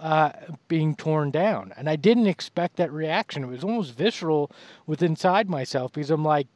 [0.00, 0.32] uh,
[0.68, 1.72] being torn down.
[1.76, 3.44] And I didn't expect that reaction.
[3.44, 4.50] It was almost visceral
[4.86, 6.46] with inside myself because I'm like,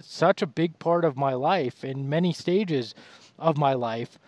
[0.00, 2.94] such a big part of my life in many stages
[3.38, 4.18] of my life.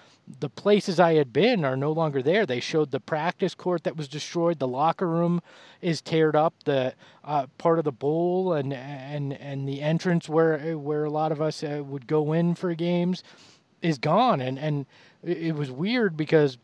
[0.40, 2.46] The places I had been are no longer there.
[2.46, 4.58] They showed the practice court that was destroyed.
[4.58, 5.40] The locker room
[5.80, 6.54] is teared up.
[6.64, 11.30] The uh, part of the bowl and and and the entrance where where a lot
[11.30, 13.22] of us uh, would go in for games
[13.82, 14.40] is gone.
[14.40, 14.86] And and
[15.22, 16.58] it it was weird because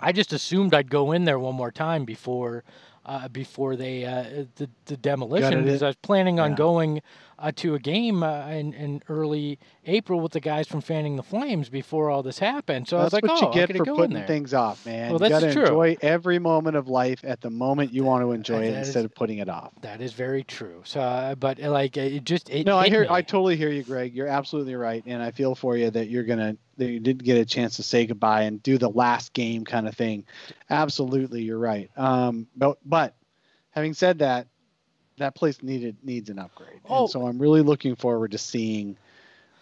[0.00, 2.62] I just assumed I'd go in there one more time before
[3.08, 6.56] uh, before they uh, the the demolition because I was planning on Yeah.
[6.56, 7.02] going
[7.38, 11.22] uh, to a game uh, in in early April with the guys from Fanning the
[11.22, 12.86] Flames before all this happened.
[12.86, 14.52] So That's I was like, what oh, you get for could go in putting things
[14.52, 15.10] off, man.
[15.10, 15.62] Well, you that's gotta true.
[15.62, 18.88] enjoy every moment of life at the moment you want to enjoy it That is-
[18.88, 19.72] instead of putting it off.
[19.80, 20.82] That is very true.
[20.84, 23.02] So, uh, but like it just it no, I hear.
[23.02, 23.08] me.
[23.10, 24.14] I totally hear you, Greg.
[24.14, 27.36] You're absolutely right, and I feel for you that you're gonna that you didn't get
[27.38, 30.24] a chance to say goodbye and do the last game kind of thing.
[30.70, 31.90] Absolutely, you're right.
[31.96, 33.14] Um, but but
[33.70, 34.46] having said that,
[35.18, 37.02] that place needed needs an upgrade, Oh.
[37.02, 38.96] and so I'm really looking forward to seeing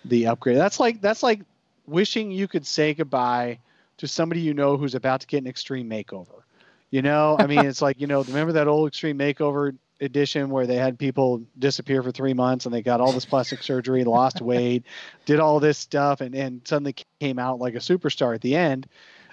[0.04, 0.56] the upgrade.
[0.58, 1.40] That's like that's like
[1.86, 3.58] wishing you could say goodbye
[3.98, 6.42] to somebody you know who's about to get an extreme makeover.
[6.90, 10.66] You know, I mean, it's like you know, remember that old extreme makeover edition where
[10.66, 14.40] they had people disappear for three months and they got all this plastic surgery, lost
[14.42, 14.84] weight,
[15.24, 18.86] did all this stuff, and and suddenly came out like a superstar at the end.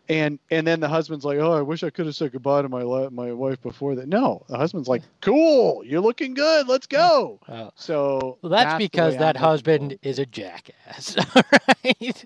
[0.10, 2.70] And and then the husband's like, oh, I wish I could have said goodbye to
[2.70, 4.08] my la- my wife before that.
[4.08, 7.40] No, the husband's like, cool, you're looking good, let's go.
[7.48, 10.00] Uh, So Well, that's, the because that I'm husband forward.
[10.04, 11.16] is a jackass.
[11.86, 12.26] right?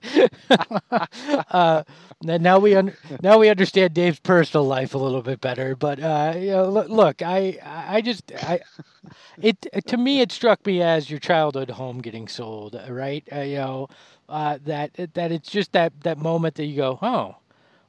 [1.52, 1.84] uh,
[2.24, 5.76] now we un- now we understand Dave's personal life a little bit better.
[5.76, 8.62] But uh, you know, look, look, I I just I
[9.42, 13.24] it to me it struck me as your childhood home getting sold, uh, right?
[13.32, 13.88] Uh, you know
[14.30, 17.36] uh, that that it's just that that moment that you go, oh,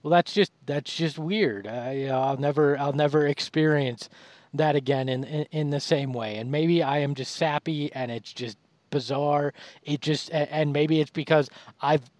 [0.03, 1.67] well that's just that's just weird.
[1.67, 4.09] Uh, you know, I'll never I'll never experience
[4.55, 6.37] that again in, in in the same way.
[6.37, 8.57] And maybe I am just sappy and it's just
[8.91, 9.53] bizarre.
[9.83, 11.49] It just and maybe it's because
[11.81, 12.11] I've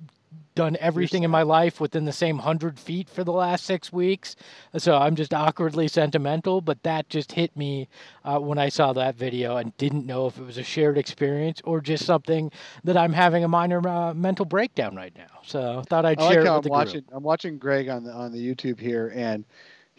[0.55, 4.35] done everything in my life within the same hundred feet for the last six weeks.
[4.77, 6.61] So I'm just awkwardly sentimental.
[6.61, 7.89] But that just hit me
[8.25, 11.61] uh, when I saw that video and didn't know if it was a shared experience
[11.65, 12.51] or just something
[12.85, 15.41] that I'm having a minor uh, mental breakdown right now.
[15.45, 17.01] So I thought I'd I share it I'm the watching.
[17.03, 17.11] group.
[17.13, 19.45] I'm watching Greg on the on the YouTube here, and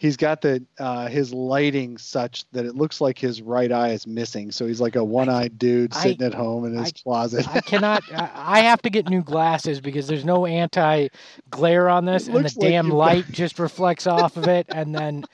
[0.00, 4.06] he's got the uh, his lighting such that it looks like his right eye is
[4.06, 4.50] missing.
[4.50, 7.46] So he's like a one-eyed dude I- sitting at home in his I- closet.
[7.54, 8.02] I cannot.
[8.10, 11.08] I I have to get new glasses because there's no anti
[11.50, 14.94] glare on this, It and the like damn light just reflects off of it, and
[14.94, 15.24] then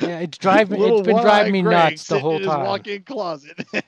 [0.00, 0.80] yeah, it's driving.
[0.80, 2.64] Little It's been driving me Greg nuts the whole in his time.
[2.64, 3.58] walk-in closet.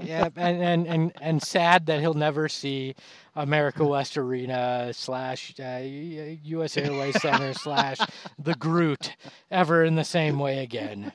[0.00, 2.94] Yeah, and, and and and sad that he'll never see
[3.36, 6.76] America West Arena slash uh, U.S.
[6.76, 7.98] Airways Center slash
[8.38, 9.16] the Groot
[9.50, 11.12] ever in the same way again.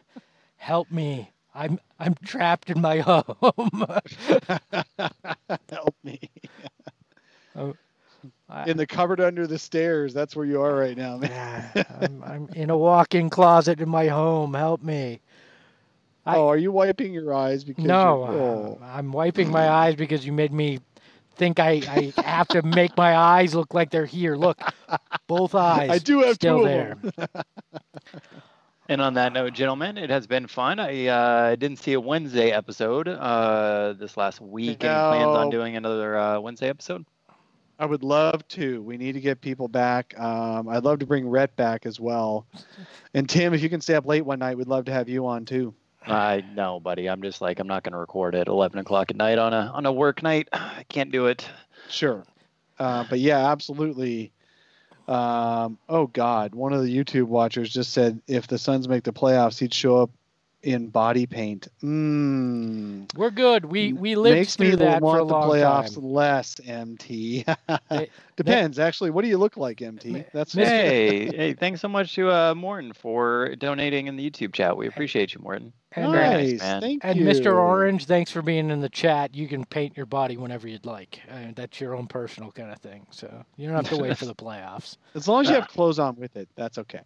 [0.58, 1.32] Help me.
[1.56, 3.86] I'm I'm trapped in my home.
[5.70, 6.20] Help me.
[8.66, 10.14] I- In the cupboard under the stairs.
[10.14, 11.32] That's where you are right now, man.
[11.76, 14.54] Yeah, I'm, I'm in a walk-in closet in my home.
[14.54, 15.22] Help me.
[16.26, 17.84] I- oh, are you wiping your eyes because?
[17.86, 18.80] No, you're- oh.
[18.84, 20.80] I'm wiping my eyes because you made me
[21.36, 21.82] think I,
[22.18, 24.36] I have to make my eyes look like they're here.
[24.36, 24.60] Look,
[25.28, 25.90] both eyes.
[25.92, 26.98] I do have still two there.
[28.90, 30.80] And on that note, gentlemen, it has been fun.
[30.80, 34.82] I uh, didn't see a Wednesday episode uh, this last week.
[34.82, 37.06] Any plans on doing another uh, Wednesday episode?
[37.80, 38.82] I would love to.
[38.82, 40.18] We need to get people back.
[40.20, 42.48] Um, I'd love to bring Rhett back as well.
[43.14, 45.28] And Tim, if you can stay up late one night, we'd love to have you
[45.28, 45.74] on too.
[46.06, 47.08] I know, buddy.
[47.08, 49.72] I'm just like I'm not going to record at 11 o'clock at night on a
[49.74, 50.48] on a work night.
[50.54, 51.48] I can't do it.
[51.90, 52.24] Sure.
[52.80, 54.32] Uh, but yeah, absolutely.
[55.08, 59.14] Um, oh God, one of the YouTube watchers just said if the Suns make the
[59.14, 60.12] playoffs, he'd show up
[60.68, 61.70] in body paint.
[61.82, 63.16] Mm.
[63.16, 63.66] We're good.
[63.66, 66.04] We we lived Makes through me that want for a the long playoffs time.
[66.04, 67.46] less, MT.
[67.90, 69.10] They- Depends, actually.
[69.10, 70.26] What do you look like, MT?
[70.32, 74.78] That's Hey, hey, thanks so much to uh, Morton for donating in the YouTube chat.
[74.78, 75.74] We appreciate you, Morton.
[75.94, 76.60] And, Very uh, nice, nice.
[76.60, 76.82] man.
[76.82, 77.26] Thank and you.
[77.26, 77.56] Mr.
[77.56, 79.34] Orange, thanks for being in the chat.
[79.34, 81.20] You can paint your body whenever you'd like.
[81.32, 83.08] Uh, that's your own personal kind of thing.
[83.10, 84.98] So you don't have to wait for the playoffs.
[85.16, 87.02] As long as you have clothes on with it, that's okay.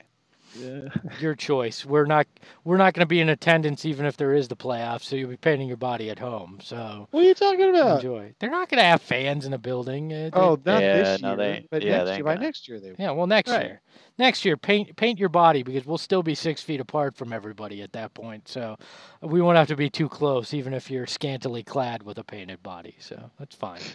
[1.20, 1.86] Your choice.
[1.86, 2.28] We're not
[2.64, 5.04] we're not going to be in attendance even if there is the playoffs.
[5.04, 6.60] So you'll be painting your body at home.
[6.62, 7.98] So What are you talking about?
[7.98, 8.34] enjoy.
[8.40, 10.12] They're not going to have fans in the building.
[10.12, 12.24] Uh, they- Oh, not Yeah, this no, year, they- but yeah, next they year.
[12.24, 12.96] By next year, they will.
[13.00, 13.66] Yeah, well, next Right.
[13.66, 13.82] year.
[14.18, 17.82] Next year, paint paint your body because we'll still be six feet apart from everybody
[17.82, 18.48] at that point.
[18.48, 18.78] So
[19.22, 22.62] we won't have to be too close, even if you're scantily clad with a painted
[22.62, 22.96] body.
[23.00, 23.80] So that's fine.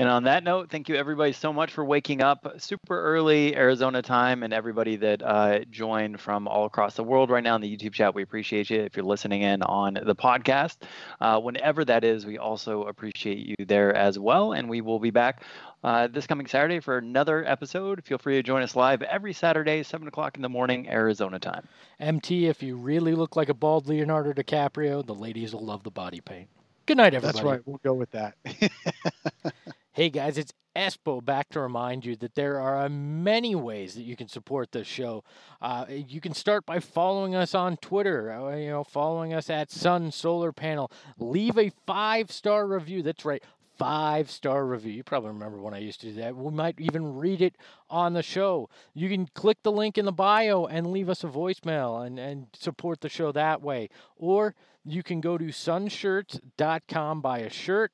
[0.00, 4.00] And on that note, thank you everybody so much for waking up super early Arizona
[4.00, 7.76] time and everybody that uh, joined from all across the world right now in the
[7.76, 8.14] YouTube chat.
[8.14, 8.80] We appreciate you.
[8.80, 10.84] If you're listening in on the podcast,
[11.20, 14.54] uh, whenever that is, we also appreciate you there as well.
[14.54, 15.42] And we will be back
[15.84, 18.02] uh, this coming Saturday for another episode.
[18.02, 21.68] Feel free to join us live every Saturday, 7 o'clock in the morning, Arizona time.
[21.98, 25.90] MT, if you really look like a bald Leonardo DiCaprio, the ladies will love the
[25.90, 26.48] body paint.
[26.86, 27.36] Good night, everybody.
[27.36, 27.60] That's right.
[27.66, 28.34] We'll go with that.
[29.92, 34.14] Hey guys, it's Espo back to remind you that there are many ways that you
[34.14, 35.24] can support this show.
[35.60, 39.68] Uh, you can start by following us on Twitter, uh, you know, following us at
[39.68, 40.92] Sun Solar Panel.
[41.18, 43.02] Leave a five star review.
[43.02, 43.42] That's right,
[43.78, 44.92] five star review.
[44.92, 46.36] You probably remember when I used to do that.
[46.36, 47.56] We might even read it
[47.90, 48.68] on the show.
[48.94, 52.46] You can click the link in the bio and leave us a voicemail and, and
[52.52, 53.88] support the show that way.
[54.14, 57.90] Or you can go to sunshirts.com, buy a shirt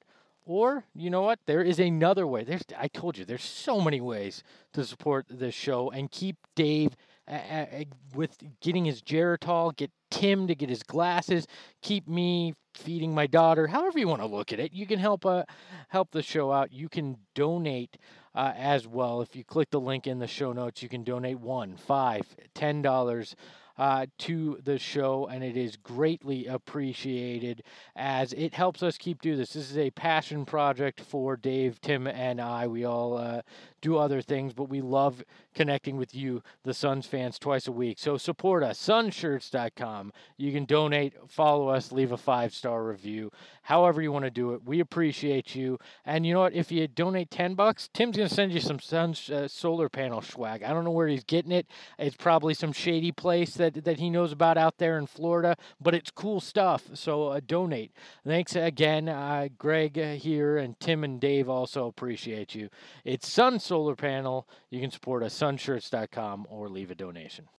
[0.47, 1.41] or, you know what?
[1.47, 2.45] There is another way.
[2.45, 4.43] There's I told you there's so many ways
[4.73, 6.97] to support this show and keep Dave
[7.29, 7.67] uh,
[8.15, 11.49] with getting his Geritol, get Tim to get his glasses,
[11.83, 13.67] keep me feeding my daughter.
[13.67, 15.43] However you want to look at it, you can help uh,
[15.89, 16.73] help the show out.
[16.73, 17.99] You can donate
[18.35, 19.21] uh, as well.
[19.23, 22.23] If you click the link in the show notes, you can donate one, five,
[22.55, 23.35] ten dollars
[23.79, 27.63] uh, to the show, and it is greatly appreciated
[27.95, 29.53] as it helps us keep doing this.
[29.53, 32.67] This is a passion project for Dave, Tim, and I.
[32.67, 33.43] We all uh,
[33.81, 35.23] do other things, but we love
[35.55, 37.99] connecting with you, the Suns fans, twice a week.
[37.99, 40.13] So support us, sunshirts.com.
[40.37, 43.31] You can donate, follow us, leave a five star review,
[43.63, 44.65] however you want to do it.
[44.65, 45.79] We appreciate you.
[46.05, 46.55] And you know what?
[46.55, 50.23] If you donate 10 bucks, Tim's going to send you some sun uh, solar panel
[50.23, 50.63] swag.
[50.63, 51.67] I don't know where he's getting it.
[51.99, 55.95] It's probably some shady place that, that he knows about out there in Florida, but
[55.95, 56.85] it's cool stuff.
[56.95, 57.93] So uh, donate.
[58.27, 62.69] Thanks again, uh, Greg uh, here, and Tim and Dave also appreciate you.
[63.05, 64.49] It's Sun Solar Panel.
[64.71, 67.47] You can support us, sunshirts.com, or leave a donation.